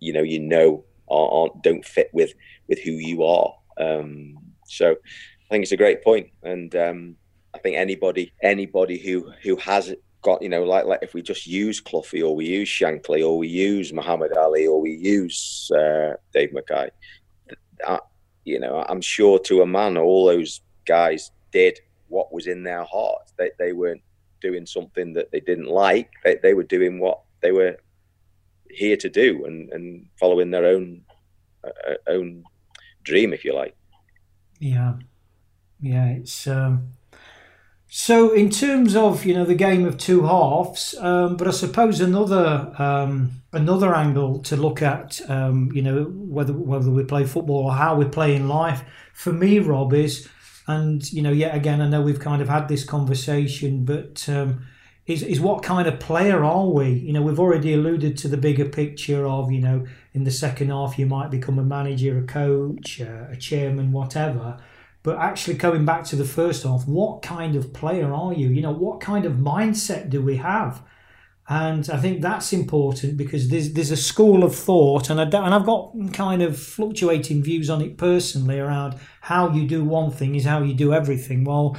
[0.00, 2.32] you know you know aren't, don't fit with
[2.68, 3.54] with who you are.
[3.78, 7.16] Um, so I think it's a great point, and um,
[7.54, 11.46] I think anybody anybody who who has got you know like like if we just
[11.46, 16.14] use Cloughie or we use Shankly or we use Muhammad Ali or we use uh,
[16.32, 16.90] Dave Mackay,
[17.86, 18.02] that,
[18.44, 22.84] you know I'm sure to a man all those guys did what was in their
[22.84, 23.22] heart.
[23.38, 24.02] They they weren't
[24.40, 26.10] doing something that they didn't like.
[26.24, 27.76] They they were doing what they were
[28.70, 31.02] here to do and and following their own
[31.64, 32.44] uh, own
[33.02, 33.76] dream, if you like.
[34.60, 34.94] Yeah,
[35.80, 36.08] yeah.
[36.08, 36.92] It's um,
[37.88, 42.00] so in terms of you know the game of two halves, um, but I suppose
[42.00, 47.66] another um, another angle to look at, um, you know, whether whether we play football
[47.66, 48.82] or how we play in life.
[49.14, 50.28] For me, Rob is,
[50.66, 54.66] and you know, yet again, I know we've kind of had this conversation, but um,
[55.08, 56.90] is is what kind of player are we?
[56.90, 60.68] You know, we've already alluded to the bigger picture of you know, in the second
[60.68, 64.58] half you might become a manager, a coach, uh, a chairman, whatever
[65.08, 68.48] but actually, going back to the first half, what kind of player are you?
[68.48, 70.82] You know, what kind of mindset do we have?
[71.48, 75.54] And I think that's important because there's there's a school of thought, and I and
[75.54, 80.34] I've got kind of fluctuating views on it personally around how you do one thing
[80.34, 81.44] is how you do everything.
[81.44, 81.76] Well,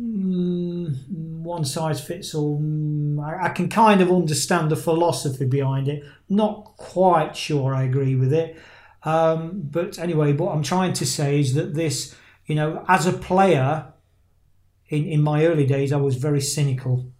[0.00, 2.60] mm, one size fits all.
[2.60, 6.04] Mm, I, I, can kind of understand the philosophy behind it.
[6.28, 8.56] Not quite sure I agree with it,
[9.02, 12.14] um, but anyway, what I'm trying to say is that this
[12.46, 13.92] you know, as a player,
[14.88, 17.10] in, in my early days, I was very cynical.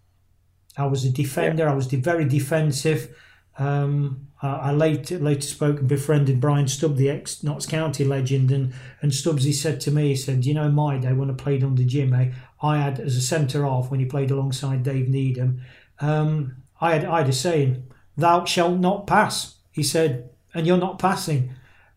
[0.76, 1.64] I was a defender.
[1.64, 1.72] Yeah.
[1.72, 3.14] I was very defensive.
[3.56, 8.50] Um, I, I, later later spoke and befriended Brian Stubbs, the ex Notts County legend,
[8.50, 11.34] and and Stubbs he said to me, he said, you know, my day when I
[11.34, 15.08] played under Jim, eh, I had as a centre half when he played alongside Dave
[15.08, 15.60] Needham,
[16.00, 17.84] um, I had I had a saying,
[18.16, 21.50] "Thou shalt not pass." He said, and you're not passing.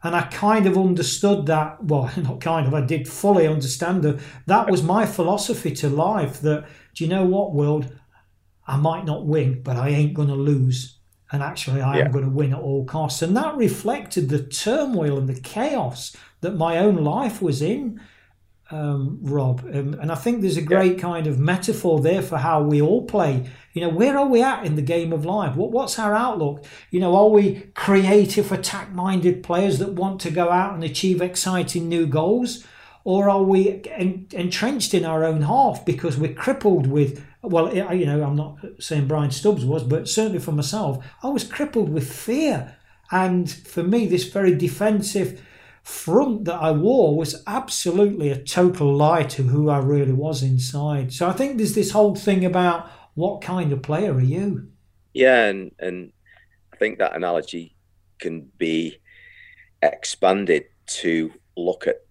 [0.04, 1.84] And I kind of understood that.
[1.84, 4.20] Well, not kind of, I did fully understand that.
[4.46, 7.93] That was my philosophy to life that, do you know what, world?
[8.67, 10.96] I might not win, but I ain't to lose.
[11.32, 12.06] And actually, I yeah.
[12.06, 13.22] am going to win at all costs.
[13.22, 18.00] And that reflected the turmoil and the chaos that my own life was in
[18.70, 19.62] um, Rob.
[19.74, 21.02] Um, and I think there's a great yeah.
[21.02, 23.50] kind of metaphor there for how we all play.
[23.74, 25.56] You know, where are we at in the game of life?
[25.56, 26.66] What, what's our outlook?
[26.92, 31.22] You know, are we creative, attack minded players that want to go out and achieve
[31.22, 32.66] exciting new goals?
[33.04, 38.05] Or are we en- entrenched in our own half because we're crippled with, well, you
[38.05, 42.12] know, I'm not saying Brian Stubbs was, but certainly for myself, I was crippled with
[42.12, 42.77] fear.
[43.12, 45.41] And for me, this very defensive,
[45.88, 51.13] front that I wore was absolutely a total lie to who I really was inside.
[51.13, 54.67] So I think there's this whole thing about what kind of player are you?
[55.13, 56.12] Yeah, and and
[56.73, 57.75] I think that analogy
[58.19, 58.99] can be
[59.81, 62.05] expanded to look at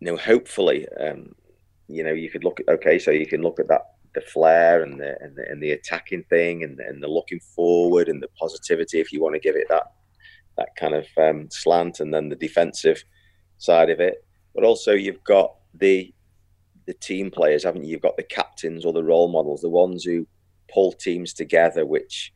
[0.00, 1.34] you know hopefully um,
[1.88, 4.82] you know you could look at okay so you can look at that the flair
[4.82, 8.28] and the and the, and the attacking thing and, and the looking forward and the
[8.40, 9.92] positivity if you want to give it that
[10.56, 13.04] that kind of um, slant, and then the defensive
[13.58, 14.24] side of it.
[14.54, 16.12] But also, you've got the
[16.86, 17.90] the team players, haven't you?
[17.90, 20.26] You've got the captains or the role models, the ones who
[20.72, 22.32] pull teams together, which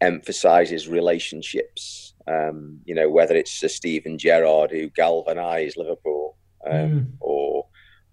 [0.00, 2.14] emphasizes relationships.
[2.26, 6.36] Um, you know, whether it's Sir Steven Gerrard who galvanised Liverpool,
[6.70, 7.06] um, mm.
[7.20, 7.66] or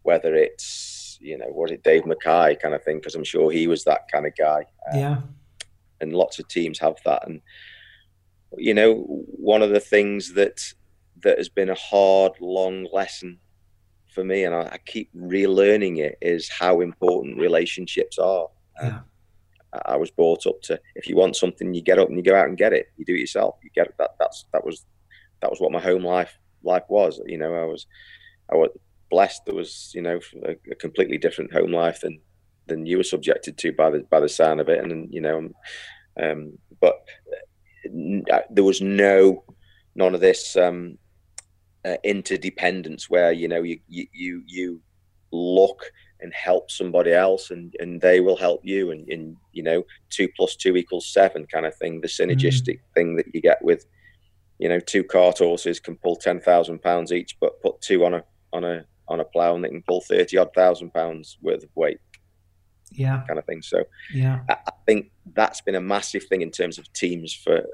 [0.03, 2.97] whether it's you know, was it Dave Mackay kind of thing?
[2.97, 4.65] Because I'm sure he was that kind of guy.
[4.91, 5.17] Um, yeah.
[6.01, 7.41] And lots of teams have that, and
[8.57, 10.61] you know, one of the things that
[11.23, 13.39] that has been a hard, long lesson
[14.13, 18.47] for me, and I, I keep relearning it, is how important relationships are.
[18.81, 18.99] Yeah.
[19.73, 22.23] I, I was brought up to if you want something, you get up and you
[22.23, 22.87] go out and get it.
[22.97, 23.55] You do it yourself.
[23.63, 23.95] You get it.
[23.97, 24.85] That that's that was
[25.41, 27.21] that was what my home life life was.
[27.25, 27.87] You know, I was
[28.51, 28.69] I was
[29.15, 29.45] blessed.
[29.45, 32.19] There was you know a, a completely different home life than
[32.67, 35.49] than you were subjected to by the by the sound of it, and you know,
[36.21, 36.95] um, but
[38.31, 39.43] uh, there was no
[39.95, 40.97] none of this um,
[41.85, 44.81] uh, interdependence where you know you you you, you
[45.31, 49.83] look and help somebody else and and they will help you and, and you know
[50.09, 52.93] two plus two equals seven kind of thing the synergistic mm.
[52.95, 53.85] thing that you get with
[54.59, 58.23] you know two cart horses can pull 10,000 pounds each but put two on a
[58.53, 61.69] on a on a plow and they can pull 30 odd thousand pounds worth of
[61.75, 61.99] weight
[62.91, 63.83] yeah kind of thing so
[64.13, 67.65] yeah I, I think that's been a massive thing in terms of teams for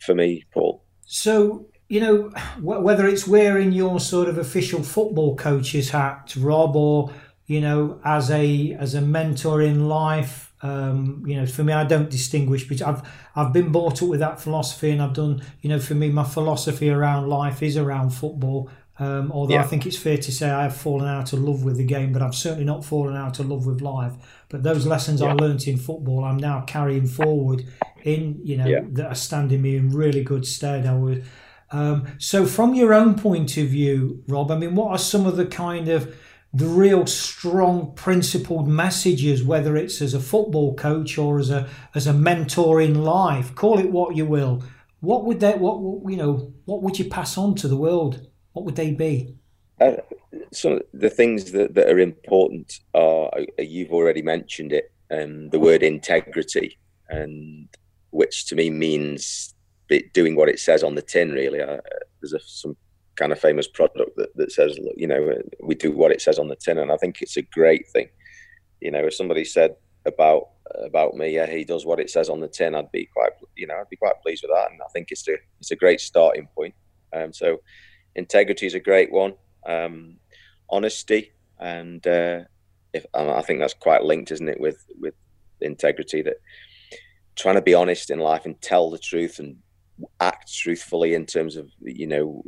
[0.00, 2.30] for me paul so you know
[2.60, 7.12] whether it's wearing your sort of official football coach's hat rob or
[7.46, 10.52] you know, as a as a mentor in life.
[10.62, 12.88] Um, you know, for me, I don't distinguish between.
[12.88, 13.02] I've
[13.34, 15.42] I've been brought up with that philosophy, and I've done.
[15.60, 18.70] You know, for me, my philosophy around life is around football.
[19.02, 19.62] Um, although yeah.
[19.62, 22.12] I think it's fair to say I have fallen out of love with the game,
[22.12, 24.12] but I've certainly not fallen out of love with life.
[24.48, 25.30] But those lessons yeah.
[25.30, 27.66] I learnt in football, I'm now carrying forward
[28.04, 28.82] in, you know, yeah.
[28.92, 30.86] that are standing me in really good stead.
[30.86, 31.24] I would.
[31.72, 35.36] Um, so, from your own point of view, Rob, I mean, what are some of
[35.36, 36.14] the kind of
[36.54, 42.06] the real strong principled messages whether it's as a football coach or as a as
[42.06, 44.62] a mentor in life call it what you will
[45.00, 45.78] what would that what
[46.12, 49.34] you know what would you pass on to the world what would they be
[49.80, 49.96] uh,
[50.52, 55.50] some of the things that, that are important are uh, you've already mentioned it um,
[55.50, 56.78] the word integrity
[57.08, 57.68] and
[58.10, 59.54] which to me means
[60.14, 61.78] doing what it says on the tin really uh,
[62.20, 62.76] there's a, some
[63.16, 66.48] kind of famous product that, that says, you know, we do what it says on
[66.48, 68.08] the tin, and I think it's a great thing.
[68.80, 69.76] You know, if somebody said
[70.06, 70.48] about
[70.84, 73.66] about me, yeah, he does what it says on the tin, I'd be quite, you
[73.66, 76.00] know, I'd be quite pleased with that, and I think it's a it's a great
[76.00, 76.74] starting point.
[77.12, 77.60] Um, so,
[78.14, 79.34] integrity is a great one.
[79.66, 80.16] Um,
[80.70, 82.40] honesty, and uh,
[82.92, 85.14] if and I think that's quite linked, isn't it, with with
[85.60, 86.36] integrity that
[87.36, 89.56] trying to be honest in life and tell the truth and
[90.20, 92.42] act truthfully in terms of you know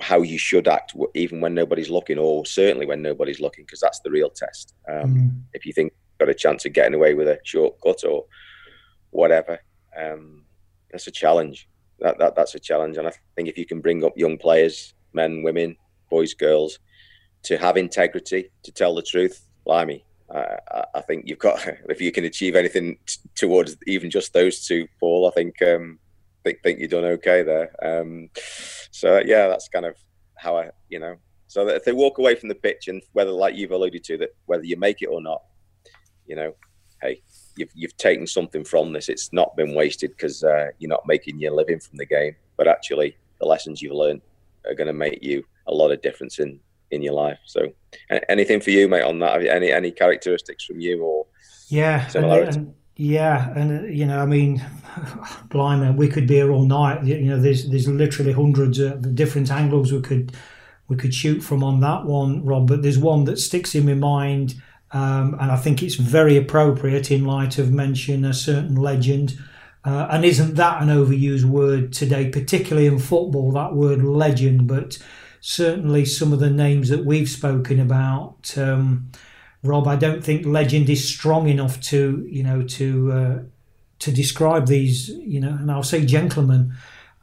[0.00, 4.00] how you should act even when nobody's looking or certainly when nobody's looking because that's
[4.00, 5.40] the real test um, mm.
[5.52, 8.24] if you think you've got a chance of getting away with a shortcut or
[9.10, 9.58] whatever
[9.96, 10.44] um,
[10.90, 11.68] that's a challenge
[12.00, 14.94] that, that that's a challenge and i think if you can bring up young players
[15.12, 15.76] men women
[16.10, 16.78] boys girls
[17.42, 22.12] to have integrity to tell the truth blimey I, I think you've got if you
[22.12, 25.98] can achieve anything t- towards even just those two paul i think um,
[26.46, 27.70] think think you're done okay there.
[27.82, 28.30] Um,
[28.90, 29.96] so yeah, that's kind of
[30.36, 31.16] how I, you know,
[31.46, 34.18] so that if they walk away from the pitch and whether, like you've alluded to,
[34.18, 35.42] that whether you make it or not,
[36.26, 36.54] you know,
[37.02, 37.22] hey,
[37.56, 39.08] you've you've taken something from this.
[39.08, 42.68] It's not been wasted because uh, you're not making your living from the game, but
[42.68, 44.22] actually the lessons you've learned
[44.66, 47.38] are going to make you a lot of difference in in your life.
[47.44, 47.72] So,
[48.28, 49.44] anything for you, mate, on that?
[49.46, 51.26] Any any characteristics from you or
[51.68, 52.58] yeah, similarity?
[52.58, 54.64] And, and yeah, and you know, I mean,
[55.48, 57.04] blimey, we could be here all night.
[57.04, 60.32] You know, there's there's literally hundreds of different angles we could
[60.88, 62.68] we could shoot from on that one, Rob.
[62.68, 64.54] But there's one that sticks in my mind,
[64.96, 69.38] um, and I think it's very appropriate in light of mention a certain legend.
[69.84, 73.52] Uh, and isn't that an overused word today, particularly in football?
[73.52, 74.98] That word legend, but
[75.40, 78.56] certainly some of the names that we've spoken about.
[78.56, 79.10] Um,
[79.62, 83.38] Rob, I don't think legend is strong enough to you know to uh,
[83.98, 86.72] to describe these you know, and I'll say gentlemen.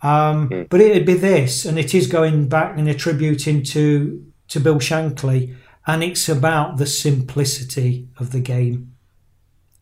[0.03, 0.69] Um, mm.
[0.69, 5.55] But it'd be this, and it is going back and attributing to to Bill Shankly,
[5.85, 8.95] and it's about the simplicity of the game.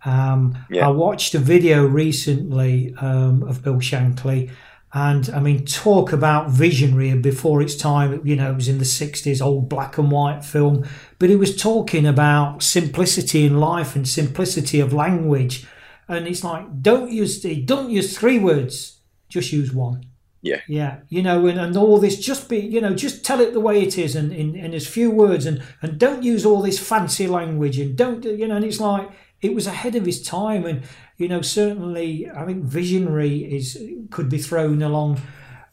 [0.04, 0.88] Um, yeah.
[0.88, 4.50] I watched a video recently um, of Bill Shankly,
[4.94, 8.26] and I mean, talk about visionary before its time.
[8.26, 10.86] You know, it was in the 60s, old black and white film.
[11.18, 15.66] But he was talking about simplicity in life and simplicity of language.
[16.10, 19.00] And it's like, don't use don't use three words,
[19.30, 20.04] just use one.
[20.42, 20.62] Yeah.
[20.68, 21.00] Yeah.
[21.10, 23.82] You know, and, and all this, just be, you know, just tell it the way
[23.84, 27.28] it is and in, in as few words and, and don't use all this fancy
[27.28, 29.10] language and don't, you know, and it's like,
[29.42, 30.66] it was ahead of his time.
[30.66, 30.84] And
[31.18, 33.80] you know, certainly, I think visionary is
[34.10, 35.22] could be thrown along,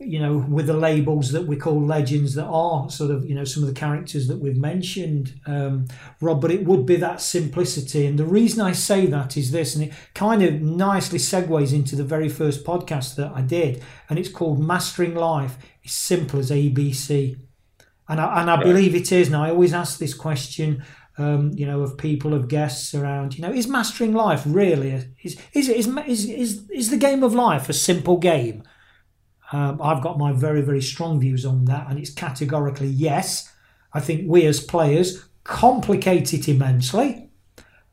[0.01, 3.45] you know, with the labels that we call legends that are sort of, you know,
[3.45, 5.89] some of the characters that we've mentioned, um,
[6.21, 6.41] Rob.
[6.41, 9.85] But it would be that simplicity, and the reason I say that is this, and
[9.85, 14.29] it kind of nicely segues into the very first podcast that I did, and it's
[14.29, 15.59] called Mastering Life.
[15.83, 17.39] It's simple as ABC.
[18.11, 19.29] And I, and I believe it is.
[19.29, 20.83] Now, I always ask this question
[21.19, 23.37] um, you know, of people, of guests around.
[23.37, 24.91] You know, is mastering life really?
[24.91, 28.63] A, is, is is is is is the game of life a simple game?
[29.53, 33.53] Um, I've got my very, very strong views on that, and it's categorically yes.
[33.93, 37.31] I think we as players complicate it immensely.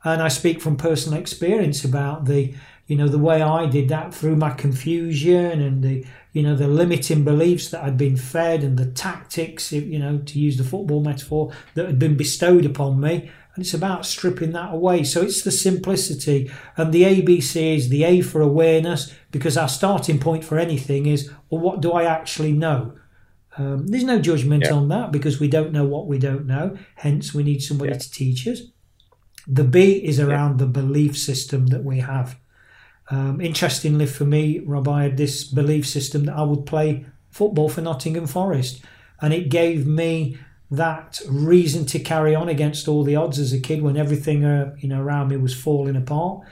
[0.03, 2.53] And I speak from personal experience about the,
[2.85, 6.67] you know, the way I did that through my confusion and the, you know, the
[6.67, 11.01] limiting beliefs that I'd been fed and the tactics, you know, to use the football
[11.01, 13.31] metaphor, that had been bestowed upon me.
[13.55, 15.03] And it's about stripping that away.
[15.03, 16.51] So it's the simplicity.
[16.75, 21.31] And the ABC is the A for awareness, because our starting point for anything is,
[21.49, 22.93] well, what do I actually know?
[23.57, 24.73] Um, there's no judgment yeah.
[24.73, 26.77] on that because we don't know what we don't know.
[26.95, 27.97] Hence, we need somebody yeah.
[27.97, 28.61] to teach us.
[29.47, 30.65] The B is around yeah.
[30.65, 32.37] the belief system that we have.
[33.09, 37.69] Um, interestingly for me, Rob, I had this belief system that I would play football
[37.69, 38.83] for Nottingham Forest.
[39.21, 40.37] And it gave me
[40.71, 44.75] that reason to carry on against all the odds as a kid when everything uh,
[44.79, 46.45] you know around me was falling apart.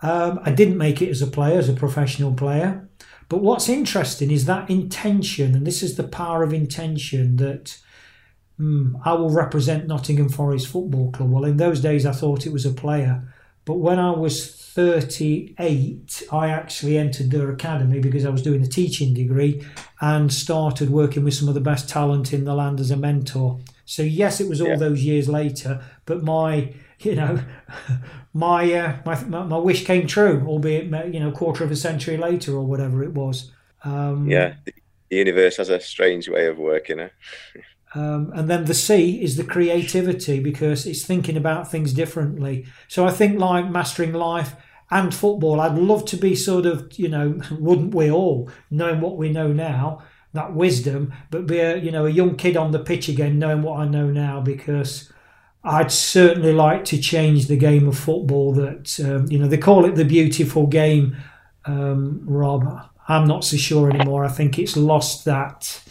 [0.00, 2.88] Um, I didn't make it as a player, as a professional player.
[3.28, 7.78] But what's interesting is that intention, and this is the power of intention that
[8.60, 11.30] mm, I will represent Nottingham Forest Football Club.
[11.30, 13.22] Well, in those days, I thought it was a player.
[13.64, 18.66] But when I was 38, I actually entered their academy because I was doing a
[18.66, 19.64] teaching degree
[20.00, 23.60] and started working with some of the best talent in the land as a mentor.
[23.84, 24.76] So, yes, it was all yeah.
[24.76, 26.72] those years later, but my
[27.04, 27.40] you know,
[28.32, 32.52] my, uh, my, my wish came true, albeit you know, quarter of a century later
[32.52, 33.52] or whatever it was.
[33.84, 37.00] Um, yeah, the universe has a strange way of working.
[37.00, 37.08] Eh?
[37.94, 42.66] Um, and then the C is the creativity because it's thinking about things differently.
[42.88, 44.54] So I think like mastering life
[44.90, 49.16] and football, I'd love to be sort of, you know, wouldn't we all, knowing what
[49.16, 52.78] we know now, that wisdom, but be a, you know, a young kid on the
[52.78, 55.12] pitch again, knowing what I know now because
[55.64, 59.84] I'd certainly like to change the game of football that, um, you know, they call
[59.84, 61.16] it the beautiful game,
[61.66, 62.88] um, Rob.
[63.06, 64.24] I'm not so sure anymore.
[64.24, 65.82] I think it's lost that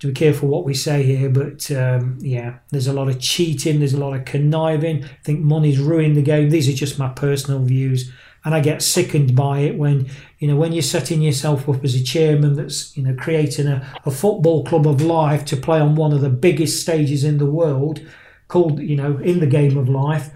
[0.00, 3.78] to be careful what we say here, but um, yeah, there's a lot of cheating,
[3.78, 5.04] there's a lot of conniving.
[5.04, 6.50] I think money's ruined the game.
[6.50, 8.10] These are just my personal views,
[8.44, 11.94] and I get sickened by it when you know when you're setting yourself up as
[11.94, 15.94] a chairman that's you know creating a, a football club of life to play on
[15.94, 18.00] one of the biggest stages in the world,
[18.48, 20.30] called you know in the game of life.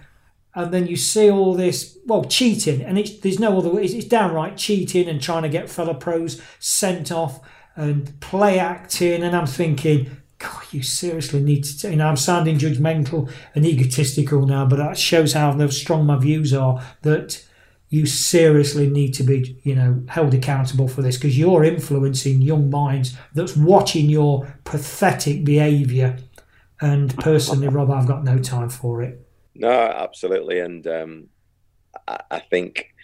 [0.53, 3.85] And then you see all this, well, cheating, and it's, there's no other way.
[3.85, 7.41] It's, it's downright cheating and trying to get fellow pros sent off
[7.77, 11.91] and play acting, and I'm thinking, God, you seriously need to.
[11.91, 16.53] You know, I'm sounding judgmental and egotistical now, but that shows how strong my views
[16.55, 16.83] are.
[17.03, 17.45] That
[17.91, 22.71] you seriously need to be, you know, held accountable for this because you're influencing young
[22.71, 26.17] minds that's watching your pathetic behaviour.
[26.81, 29.27] And personally, Rob, I've got no time for it.
[29.55, 31.29] No, absolutely, and um,
[32.09, 32.95] I, I think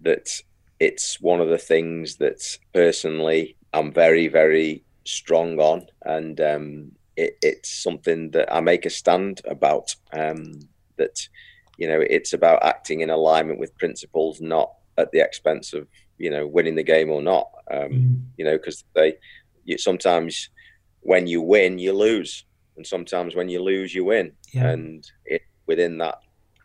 [0.00, 0.40] that
[0.78, 7.36] it's one of the things that personally I'm very, very strong on, and um, it,
[7.42, 9.94] it's something that I make a stand about.
[10.12, 10.60] Um,
[10.96, 11.28] that
[11.76, 15.86] you know, it's about acting in alignment with principles, not at the expense of
[16.18, 17.50] you know winning the game or not.
[17.70, 18.22] Um, mm.
[18.38, 19.16] You know, because they
[19.64, 20.48] you, sometimes
[21.00, 22.44] when you win, you lose,
[22.76, 24.68] and sometimes when you lose, you win, yeah.
[24.68, 26.20] and it, within that,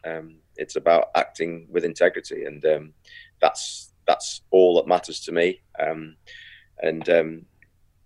[0.06, 2.94] um, it's about acting with integrity, and um,
[3.42, 5.62] that's that's all that matters to me.
[5.78, 6.16] Um,
[6.82, 7.46] and um,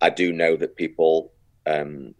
[0.00, 1.32] I do know that people,
[1.66, 2.14] um,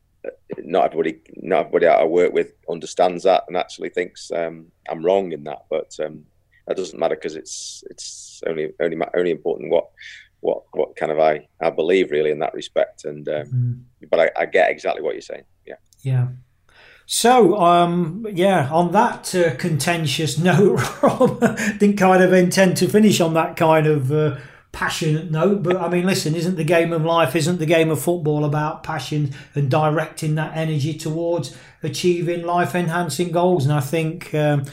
[0.58, 5.32] not everybody, not everybody I work with understands that and actually thinks um, I'm wrong
[5.32, 5.64] in that.
[5.70, 6.24] But um,
[6.66, 9.90] that doesn't matter because it's it's only only only important what
[10.40, 13.04] what what kind of I I believe really in that respect.
[13.04, 13.46] And um,
[14.02, 14.10] mm.
[14.10, 15.44] but I, I get exactly what you're saying.
[15.66, 15.76] Yeah.
[16.02, 16.28] Yeah.
[17.08, 21.40] So, um, yeah, on that uh, contentious note, Rob,
[21.78, 24.38] didn't kind of intend to finish on that kind of uh,
[24.76, 25.62] passionate note.
[25.62, 28.82] But I mean, listen, isn't the game of life, isn't the game of football about
[28.82, 33.64] passion and directing that energy towards achieving life enhancing goals?
[33.64, 34.32] And I think.
[34.34, 34.64] Um,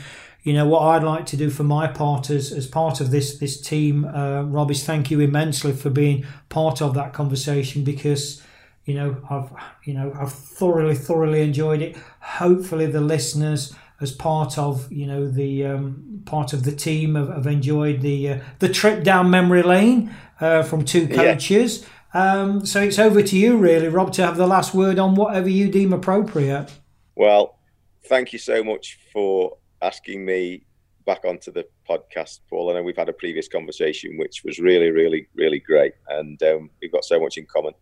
[0.46, 3.38] you know what I'd like to do for my part as, as part of this
[3.38, 8.44] this team, uh, Rob, is thank you immensely for being part of that conversation because
[8.84, 9.50] you know I've
[9.86, 11.96] you know I've thoroughly thoroughly enjoyed it.
[12.20, 17.30] Hopefully the listeners as part of you know the um, part of the team have,
[17.30, 21.82] have enjoyed the uh, the trip down memory lane uh, from two coaches.
[21.82, 21.88] Yeah.
[22.14, 25.50] Um, so it's over to you, really, Rob, to have the last word on whatever
[25.50, 26.72] you deem appropriate.
[27.16, 27.58] Well,
[28.06, 30.64] thank you so much for asking me
[31.06, 32.70] back onto the podcast, Paul.
[32.70, 36.70] I know we've had a previous conversation, which was really, really, really great, and um,
[36.82, 37.74] we've got so much in common.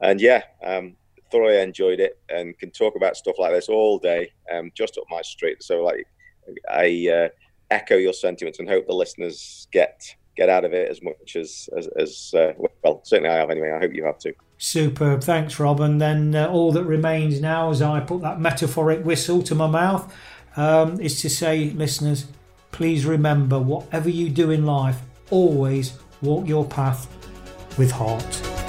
[0.00, 0.96] And yeah, um,
[1.30, 5.04] thoroughly enjoyed it and can talk about stuff like this all day, um, just up
[5.10, 5.62] my street.
[5.62, 6.06] So, like,
[6.70, 7.28] I uh,
[7.70, 11.68] echo your sentiments and hope the listeners get get out of it as much as
[11.76, 12.52] as, as uh,
[12.82, 13.02] well.
[13.04, 13.72] Certainly, I have anyway.
[13.72, 14.34] I hope you have too.
[14.58, 15.80] Superb, thanks, Rob.
[15.80, 19.68] And then uh, all that remains now, as I put that metaphoric whistle to my
[19.68, 20.12] mouth,
[20.56, 22.26] um, is to say, listeners,
[22.72, 25.00] please remember whatever you do in life,
[25.30, 27.06] always walk your path
[27.78, 28.67] with heart.